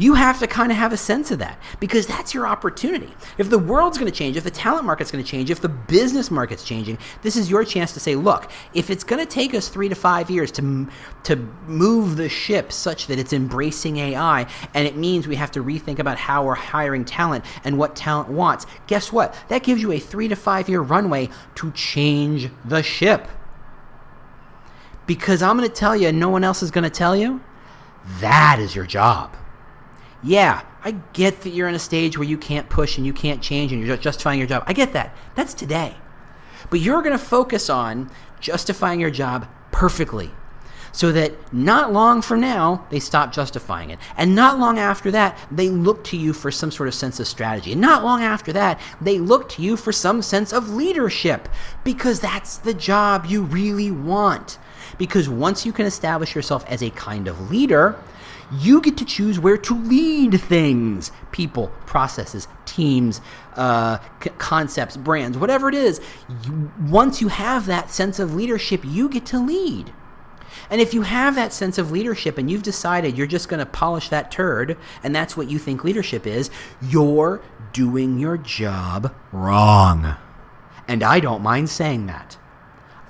You 0.00 0.14
have 0.14 0.38
to 0.38 0.46
kind 0.46 0.72
of 0.72 0.78
have 0.78 0.94
a 0.94 0.96
sense 0.96 1.30
of 1.30 1.40
that 1.40 1.60
because 1.78 2.06
that's 2.06 2.32
your 2.32 2.46
opportunity. 2.46 3.12
If 3.36 3.50
the 3.50 3.58
world's 3.58 3.98
going 3.98 4.10
to 4.10 4.18
change, 4.18 4.38
if 4.38 4.44
the 4.44 4.50
talent 4.50 4.86
market's 4.86 5.10
going 5.10 5.22
to 5.22 5.30
change, 5.30 5.50
if 5.50 5.60
the 5.60 5.68
business 5.68 6.30
market's 6.30 6.64
changing, 6.64 6.96
this 7.20 7.36
is 7.36 7.50
your 7.50 7.66
chance 7.66 7.92
to 7.92 8.00
say, 8.00 8.16
look, 8.16 8.50
if 8.72 8.88
it's 8.88 9.04
going 9.04 9.20
to 9.20 9.30
take 9.30 9.52
us 9.52 9.68
three 9.68 9.90
to 9.90 9.94
five 9.94 10.30
years 10.30 10.50
to, 10.52 10.88
to 11.24 11.36
move 11.66 12.16
the 12.16 12.30
ship 12.30 12.72
such 12.72 13.08
that 13.08 13.18
it's 13.18 13.34
embracing 13.34 13.98
AI, 13.98 14.46
and 14.72 14.88
it 14.88 14.96
means 14.96 15.28
we 15.28 15.36
have 15.36 15.50
to 15.50 15.62
rethink 15.62 15.98
about 15.98 16.16
how 16.16 16.46
we're 16.46 16.54
hiring 16.54 17.04
talent 17.04 17.44
and 17.64 17.76
what 17.76 17.94
talent 17.94 18.30
wants, 18.30 18.64
guess 18.86 19.12
what? 19.12 19.34
That 19.48 19.64
gives 19.64 19.82
you 19.82 19.92
a 19.92 19.98
three 19.98 20.28
to 20.28 20.36
five 20.36 20.66
year 20.70 20.80
runway 20.80 21.28
to 21.56 21.70
change 21.72 22.48
the 22.64 22.82
ship. 22.82 23.28
Because 25.06 25.42
I'm 25.42 25.58
going 25.58 25.68
to 25.68 25.74
tell 25.74 25.94
you, 25.94 26.08
and 26.08 26.18
no 26.18 26.30
one 26.30 26.42
else 26.42 26.62
is 26.62 26.70
going 26.70 26.84
to 26.84 26.90
tell 26.90 27.14
you, 27.14 27.42
that 28.20 28.58
is 28.58 28.74
your 28.74 28.86
job 28.86 29.36
yeah, 30.22 30.62
I 30.84 30.92
get 31.12 31.42
that 31.42 31.50
you're 31.50 31.68
in 31.68 31.74
a 31.74 31.80
stage 31.80 32.18
where 32.18 32.28
you 32.28 32.38
can't 32.38 32.68
push 32.68 32.96
and 32.96 33.06
you 33.06 33.12
can't 33.12 33.42
change 33.42 33.72
and 33.72 33.84
you're 33.84 33.96
justifying 33.96 34.38
your 34.38 34.48
job. 34.48 34.64
I 34.66 34.72
get 34.72 34.92
that. 34.92 35.14
That's 35.34 35.54
today. 35.54 35.96
But 36.70 36.80
you're 36.80 37.02
going 37.02 37.16
to 37.16 37.24
focus 37.24 37.70
on 37.70 38.10
justifying 38.40 39.00
your 39.00 39.10
job 39.10 39.48
perfectly 39.72 40.30
so 40.92 41.12
that 41.12 41.32
not 41.52 41.92
long 41.92 42.20
from 42.20 42.40
now 42.40 42.84
they 42.90 42.98
stop 42.98 43.32
justifying 43.32 43.90
it. 43.90 43.98
And 44.16 44.34
not 44.34 44.58
long 44.58 44.78
after 44.78 45.10
that, 45.12 45.38
they 45.50 45.68
look 45.68 46.04
to 46.04 46.16
you 46.16 46.32
for 46.32 46.50
some 46.50 46.70
sort 46.70 46.88
of 46.88 46.94
sense 46.94 47.20
of 47.20 47.28
strategy. 47.28 47.72
And 47.72 47.80
not 47.80 48.02
long 48.02 48.22
after 48.22 48.52
that, 48.52 48.80
they 49.00 49.18
look 49.18 49.48
to 49.50 49.62
you 49.62 49.76
for 49.76 49.92
some 49.92 50.22
sense 50.22 50.52
of 50.52 50.70
leadership 50.70 51.48
because 51.84 52.20
that's 52.20 52.58
the 52.58 52.74
job 52.74 53.26
you 53.26 53.42
really 53.42 53.90
want. 53.90 54.58
Because 54.98 55.28
once 55.28 55.64
you 55.64 55.72
can 55.72 55.86
establish 55.86 56.34
yourself 56.34 56.64
as 56.68 56.82
a 56.82 56.90
kind 56.90 57.28
of 57.28 57.50
leader, 57.50 57.96
you 58.52 58.80
get 58.80 58.96
to 58.98 59.04
choose 59.04 59.38
where 59.38 59.56
to 59.58 59.74
lead 59.74 60.40
things 60.40 61.12
people, 61.32 61.68
processes, 61.86 62.48
teams, 62.66 63.20
uh, 63.54 63.98
c- 64.22 64.30
concepts, 64.38 64.96
brands, 64.96 65.38
whatever 65.38 65.68
it 65.68 65.74
is. 65.74 66.00
You, 66.44 66.70
once 66.88 67.20
you 67.20 67.28
have 67.28 67.66
that 67.66 67.90
sense 67.90 68.18
of 68.18 68.34
leadership, 68.34 68.82
you 68.84 69.08
get 69.08 69.26
to 69.26 69.38
lead. 69.38 69.92
And 70.70 70.80
if 70.80 70.94
you 70.94 71.02
have 71.02 71.34
that 71.34 71.52
sense 71.52 71.78
of 71.78 71.90
leadership 71.90 72.38
and 72.38 72.50
you've 72.50 72.62
decided 72.62 73.16
you're 73.16 73.26
just 73.26 73.48
going 73.48 73.58
to 73.58 73.66
polish 73.66 74.08
that 74.08 74.30
turd 74.30 74.76
and 75.02 75.14
that's 75.14 75.36
what 75.36 75.50
you 75.50 75.58
think 75.58 75.84
leadership 75.84 76.26
is, 76.26 76.50
you're 76.82 77.40
doing 77.72 78.18
your 78.18 78.36
job 78.36 79.14
wrong. 79.32 80.16
And 80.88 81.02
I 81.02 81.20
don't 81.20 81.42
mind 81.42 81.70
saying 81.70 82.06
that. 82.06 82.36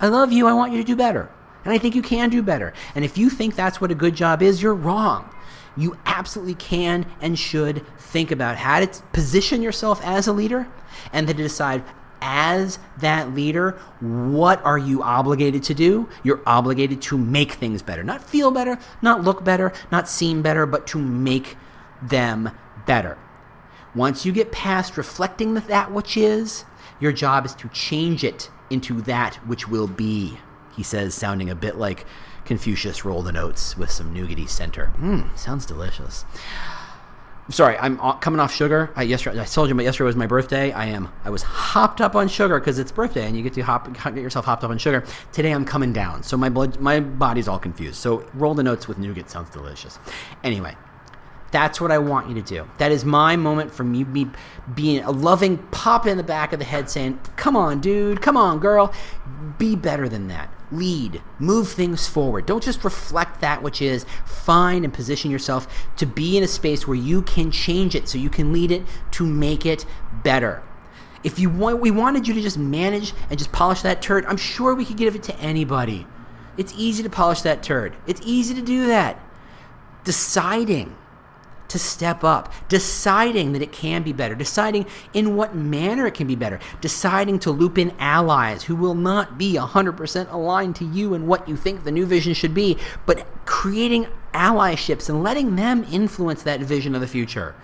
I 0.01 0.09
love 0.09 0.33
you. 0.33 0.47
I 0.47 0.53
want 0.53 0.73
you 0.73 0.79
to 0.79 0.85
do 0.85 0.97
better. 0.97 1.31
And 1.65 1.73
I 1.73 1.79
think 1.79 1.95
you 1.95 2.03
can 2.03 2.31
do 2.31 2.43
better. 2.43 2.73
And 2.95 3.05
if 3.05 3.19
you 3.19 3.31
think 3.31 3.55
that's 3.55 3.81
what 3.81 3.91
a 3.91 3.95
good 3.95 4.15
job 4.15 4.43
is, 4.43 4.63
you're 4.63 4.75
wrong. 4.75 5.29
You 5.77 5.97
absolutely 6.07 6.55
can 6.55 7.07
and 7.21 7.39
should 7.39 7.87
think 7.99 8.31
about 8.31 8.57
how 8.57 8.81
to 8.81 9.03
position 9.13 9.63
yourself 9.63 10.01
as 10.05 10.27
a 10.27 10.33
leader 10.33 10.67
and 11.13 11.29
then 11.29 11.37
decide 11.37 11.85
as 12.23 12.79
that 12.99 13.35
leader, 13.35 13.79
what 14.01 14.63
are 14.65 14.79
you 14.79 15.03
obligated 15.03 15.63
to 15.65 15.75
do? 15.75 16.09
You're 16.23 16.43
obligated 16.47 17.01
to 17.03 17.19
make 17.19 17.53
things 17.53 17.83
better. 17.83 18.05
Not 18.05 18.23
feel 18.23 18.51
better, 18.51 18.79
not 19.01 19.23
look 19.23 19.45
better, 19.45 19.73
not 19.91 20.09
seem 20.09 20.43
better, 20.43 20.67
but 20.67 20.87
to 20.89 20.99
make 20.99 21.57
them 22.03 22.51
better. 22.87 23.17
Once 23.95 24.25
you 24.25 24.33
get 24.33 24.53
past 24.53 24.97
reflecting 24.97 25.55
that 25.55 25.93
which 25.93 26.17
is, 26.17 26.65
your 27.01 27.13
job 27.13 27.47
is 27.47 27.55
to 27.55 27.69
change 27.69 28.23
it 28.23 28.51
into 28.69 29.01
that 29.03 29.37
which 29.47 29.67
will 29.69 29.89
be 29.89 30.39
he 30.77 30.83
says, 30.83 31.15
sounding 31.15 31.51
a 31.51 31.55
bit 31.55 31.77
like 31.77 32.07
Confucius 32.45 33.05
roll 33.05 33.23
the 33.23 33.33
notes 33.33 33.77
with 33.77 33.91
some 33.91 34.15
nougaty 34.15 34.49
center. 34.49 34.93
Mmm, 34.99 35.37
sounds 35.39 35.67
delicious. 35.67 36.25
sorry, 37.51 37.77
I'm 37.79 37.99
coming 38.21 38.41
off 38.41 38.53
sugar. 38.53 38.91
I 38.97 39.03
yesterday 39.03 39.41
I 39.41 39.45
told 39.45 39.69
you, 39.69 39.75
but 39.75 39.85
yesterday 39.85 40.07
was 40.07 40.17
my 40.17 40.27
birthday. 40.27 40.73
I 40.73 40.87
am. 40.87 41.13
I 41.25 41.31
was 41.31 41.43
hopped 41.43 42.01
up 42.01 42.15
on 42.15 42.29
sugar 42.29 42.59
because 42.59 42.79
it's 42.79 42.93
birthday, 42.93 43.27
and 43.27 43.37
you 43.37 43.43
get 43.43 43.53
to 43.55 43.61
hop 43.61 43.93
get 43.93 44.17
yourself 44.17 44.45
hopped 44.45 44.65
up 44.65 44.71
on 44.71 44.79
sugar. 44.79 45.05
Today 45.33 45.53
I'm 45.53 45.65
coming 45.65 45.93
down, 45.93 46.23
so 46.23 46.37
my 46.37 46.49
blood, 46.49 46.81
my 46.81 47.01
body's 47.01 47.49
all 47.49 47.59
confused. 47.59 47.97
So 47.97 48.27
roll 48.35 48.55
the 48.55 48.63
notes 48.63 48.89
with 48.89 48.99
nougat 48.99 49.31
sounds 49.31 49.51
delicious. 49.51 49.99
Anyway, 50.43 50.77
that's 51.51 51.81
what 51.81 51.91
I 51.91 51.99
want 51.99 52.29
you 52.29 52.35
to 52.35 52.43
do. 52.43 52.69
That 52.79 52.93
is 52.93 53.05
my 53.05 53.37
moment 53.37 53.73
for 53.73 53.85
me, 53.85 54.05
me 54.05 54.27
being 54.75 55.03
a 55.05 55.11
loving 55.11 55.59
pop 55.71 56.07
in 56.07 56.17
the 56.17 56.23
back 56.23 56.53
of 56.53 56.59
the 56.59 56.65
head 56.65 56.89
saying, 56.89 57.21
Come 57.37 57.57
on, 57.57 57.81
dude, 57.81 58.23
come 58.23 58.37
on, 58.37 58.61
girl. 58.61 58.93
Be 59.59 59.77
better 59.77 60.09
than 60.09 60.29
that. 60.29 60.53
Lead, 60.73 61.21
move 61.39 61.69
things 61.69 62.07
forward. 62.07 62.47
Don't 62.47 62.63
just 62.63 62.85
reflect 62.85 63.41
that 63.41 63.63
which 63.63 63.83
is. 63.83 64.07
Find 64.25 64.85
and 64.85 64.95
position 64.95 65.31
yourself 65.31 65.67
to 65.97 66.07
be 66.07 66.37
in 66.37 66.45
a 66.45 66.49
space 66.49 66.87
where 66.87 66.97
you 66.97 67.23
can 67.23 67.51
change 67.51 67.95
it 67.95 68.09
so 68.09 68.19
you 68.19 68.31
can 68.31 68.53
lead 68.53 68.71
it 68.71 68.83
to 69.13 69.27
make 69.27 69.67
it 69.67 69.85
better. 70.23 70.63
If 71.23 71.39
you 71.39 71.51
want, 71.51 71.81
we 71.81 71.91
wanted 71.91 72.27
you 72.27 72.35
to 72.35 72.41
just 72.41 72.57
manage 72.57 73.13
and 73.29 73.39
just 73.39 73.53
polish 73.53 73.83
that 73.83 74.01
turd, 74.01 74.25
I'm 74.27 74.37
sure 74.37 74.75
we 74.75 74.85
could 74.85 74.97
give 74.97 75.15
it 75.15 75.23
to 75.25 75.39
anybody. 75.39 76.07
It's 76.57 76.73
easy 76.77 77.03
to 77.03 77.11
polish 77.11 77.43
that 77.43 77.63
turd. 77.63 77.97
It's 78.07 78.21
easy 78.25 78.55
to 78.55 78.63
do 78.63 78.87
that. 78.87 79.19
Deciding 80.05 80.97
to 81.71 81.79
step 81.79 82.23
up, 82.23 82.53
deciding 82.69 83.53
that 83.53 83.63
it 83.63 83.73
can 83.73 84.03
be 84.03 84.13
better, 84.13 84.35
deciding 84.35 84.87
in 85.15 85.37
what 85.37 85.55
manner 85.55 86.07
it 86.07 86.15
can 86.15 86.27
be 86.27 86.37
better, 86.37 86.59
deciding 86.81 87.39
to 87.39 87.51
loop 87.51 87.79
in 87.79 87.93
allies 87.99 88.63
who 88.63 88.77
will 88.77 88.95
not 88.95 89.39
be 89.39 89.55
100% 89.55 90.33
aligned 90.33 90.77
to 90.77 90.85
you 90.85 91.15
and 91.15 91.27
what 91.27 91.49
you 91.49 91.57
think 91.57 91.85
the 91.85 91.91
new 91.91 92.05
vision 92.07 92.35
should 92.35 92.55
be, 92.55 92.77
but 93.07 93.27
creating 93.47 94.07
allyships 94.35 95.09
and 95.09 95.23
letting 95.23 95.57
them 95.57 95.87
influence 95.91 96.43
that 96.43 96.61
vision 96.61 96.95
of 96.95 97.01
the 97.01 97.07
future. 97.07 97.55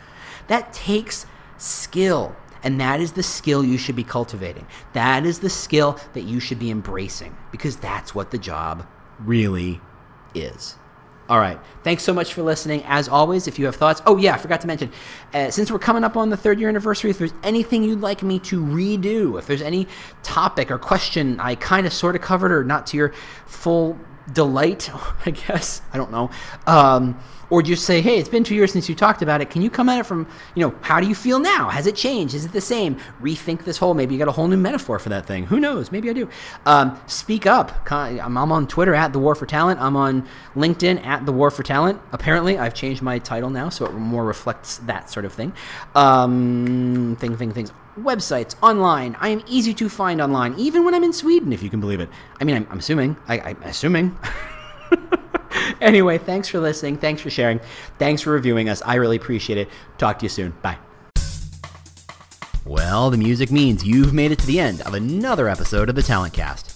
That 0.49 0.73
takes 0.73 1.27
skill. 1.59 2.35
And 2.63 2.81
that 2.81 3.01
is 3.01 3.13
the 3.13 3.23
skill 3.23 3.65
you 3.65 3.79
should 3.79 3.95
be 3.95 4.03
cultivating. 4.03 4.67
That 4.93 5.25
is 5.25 5.39
the 5.39 5.51
skill 5.51 6.01
that 6.15 6.23
you 6.23 6.41
should 6.41 6.59
be 6.59 6.71
embracing 6.71 7.37
because 7.53 7.77
that's 7.77 8.15
what 8.15 8.31
the 8.31 8.39
job 8.39 8.87
really 9.21 9.81
is. 10.35 10.77
All 11.29 11.41
right. 11.41 11.59
Thanks 11.83 12.05
so 12.05 12.15
much 12.15 12.35
for 12.35 12.43
listening. 12.43 12.85
As 12.87 13.09
always, 13.09 13.49
if 13.49 13.59
you 13.59 13.67
have 13.67 13.75
thoughts, 13.75 14.01
oh, 14.07 14.17
yeah, 14.17 14.35
I 14.35 14.39
forgot 14.39 14.61
to 14.61 14.69
mention, 14.69 14.93
uh, 15.35 15.51
since 15.51 15.73
we're 15.73 15.81
coming 15.81 16.05
up 16.05 16.17
on 16.17 16.31
the 16.31 16.37
third 16.37 16.61
year 16.61 16.69
anniversary, 16.69 17.11
if 17.11 17.19
there's 17.19 17.35
anything 17.43 17.83
you'd 17.83 18.01
like 18.01 18.23
me 18.23 18.39
to 18.41 18.61
redo, 18.61 19.37
if 19.37 19.47
there's 19.47 19.63
any 19.63 19.89
topic 20.23 20.71
or 20.71 20.79
question 20.79 21.41
I 21.41 21.57
kind 21.57 21.85
of 21.85 21.93
sort 21.93 22.15
of 22.15 22.23
covered 22.23 22.53
or 22.53 22.63
not 22.63 22.87
to 22.89 22.97
your 22.97 23.13
full 23.47 23.99
delight, 24.33 24.91
I 25.27 25.31
guess, 25.31 25.83
I 25.93 25.97
don't 25.97 26.11
know. 26.11 26.31
Um, 26.67 27.19
or 27.51 27.63
just 27.63 27.85
say, 27.85 28.01
hey, 28.01 28.19
it's 28.19 28.29
been 28.29 28.45
two 28.45 28.55
years 28.55 28.73
since 28.73 28.89
you 28.89 28.95
talked 28.95 29.23
about 29.23 29.41
it. 29.41 29.51
Can 29.51 29.63
you 29.63 29.71
come 29.71 29.89
at 29.89 30.01
it 30.01 30.07
from, 30.07 30.27
you 30.55 30.67
know, 30.67 30.75
how 30.81 31.01
do 31.01 31.07
you 31.07 31.15
feel 31.15 31.39
now? 31.39 31.69
Has 31.69 31.87
it 31.87 31.95
changed? 31.95 32.35
Is 32.35 32.45
it 32.45 32.53
the 32.53 32.61
same? 32.61 32.97
Rethink 33.23 33.65
this 33.65 33.79
whole. 33.79 33.95
Maybe 33.95 34.15
you 34.15 34.19
got 34.19 34.29
a 34.29 34.33
whole 34.33 34.49
new 34.49 34.57
metaphor 34.57 34.99
for 34.99 35.11
that 35.11 35.27
thing. 35.27 35.47
Who 35.47 35.61
knows? 35.61 35.93
Maybe 35.93 36.11
I 36.11 36.13
do. 36.13 36.29
Um, 36.65 37.01
speak 37.07 37.47
up. 37.47 37.89
I'm 37.91 38.37
on 38.37 38.67
Twitter 38.67 38.95
at 38.95 39.13
the 39.13 39.19
War 39.19 39.35
for 39.35 39.47
Talent. 39.47 39.81
I'm 39.81 39.97
on 39.97 40.27
LinkedIn 40.55 41.05
at 41.07 41.25
the 41.25 41.33
War 41.33 41.51
for 41.51 41.63
Talent. 41.63 42.01
Apparently, 42.13 42.59
I've 42.59 42.75
changed 42.75 43.03
my 43.03 43.19
title 43.19 43.51
now, 43.51 43.69
so 43.69 43.87
it 43.87 43.93
more 43.93 44.25
reflects 44.25 44.79
that 44.79 45.09
sort 45.09 45.25
of 45.25 45.33
thing. 45.33 45.53
Um, 45.95 47.17
thing, 47.21 47.37
thing, 47.37 47.53
things. 47.53 47.73
Websites 47.97 48.55
online. 48.63 49.17
I 49.21 49.29
am 49.29 49.43
easy 49.47 49.73
to 49.75 49.89
find 49.89 50.21
online, 50.21 50.55
even 50.59 50.85
when 50.85 50.95
I'm 50.95 51.05
in 51.05 51.13
Sweden, 51.13 51.53
if 51.53 51.63
you 51.63 51.71
can 51.71 51.81
believe 51.81 52.01
it. 52.01 52.09
I 52.41 52.45
mean, 52.45 52.57
I'm, 52.57 52.67
I'm 52.71 52.79
assuming. 52.79 53.17
I, 53.27 53.41
I'm 53.41 53.63
assuming. 53.63 54.17
anyway, 55.81 56.19
thanks 56.19 56.49
for 56.49 56.61
listening. 56.61 56.99
Thanks 56.99 57.23
for 57.23 57.31
sharing. 57.31 57.61
Thanks 57.99 58.23
for 58.23 58.31
reviewing 58.31 58.69
us. 58.69 58.83
I 58.83 58.97
really 58.97 59.17
appreciate 59.17 59.59
it. 59.59 59.69
Talk 59.99 60.19
to 60.21 60.25
you 60.25 60.29
soon. 60.29 60.53
Bye. 60.63 60.79
Well, 62.65 63.11
the 63.11 63.17
music 63.17 63.51
means 63.53 63.85
you've 63.85 64.13
made 64.13 64.33
it 64.33 64.41
to 64.41 64.47
the 64.47 64.59
end 64.61 64.83
of 64.83 64.95
another 64.95 65.49
episode 65.49 65.89
of 65.89 65.95
the 65.95 66.03
Talent 66.03 66.35
Cast. 66.35 66.76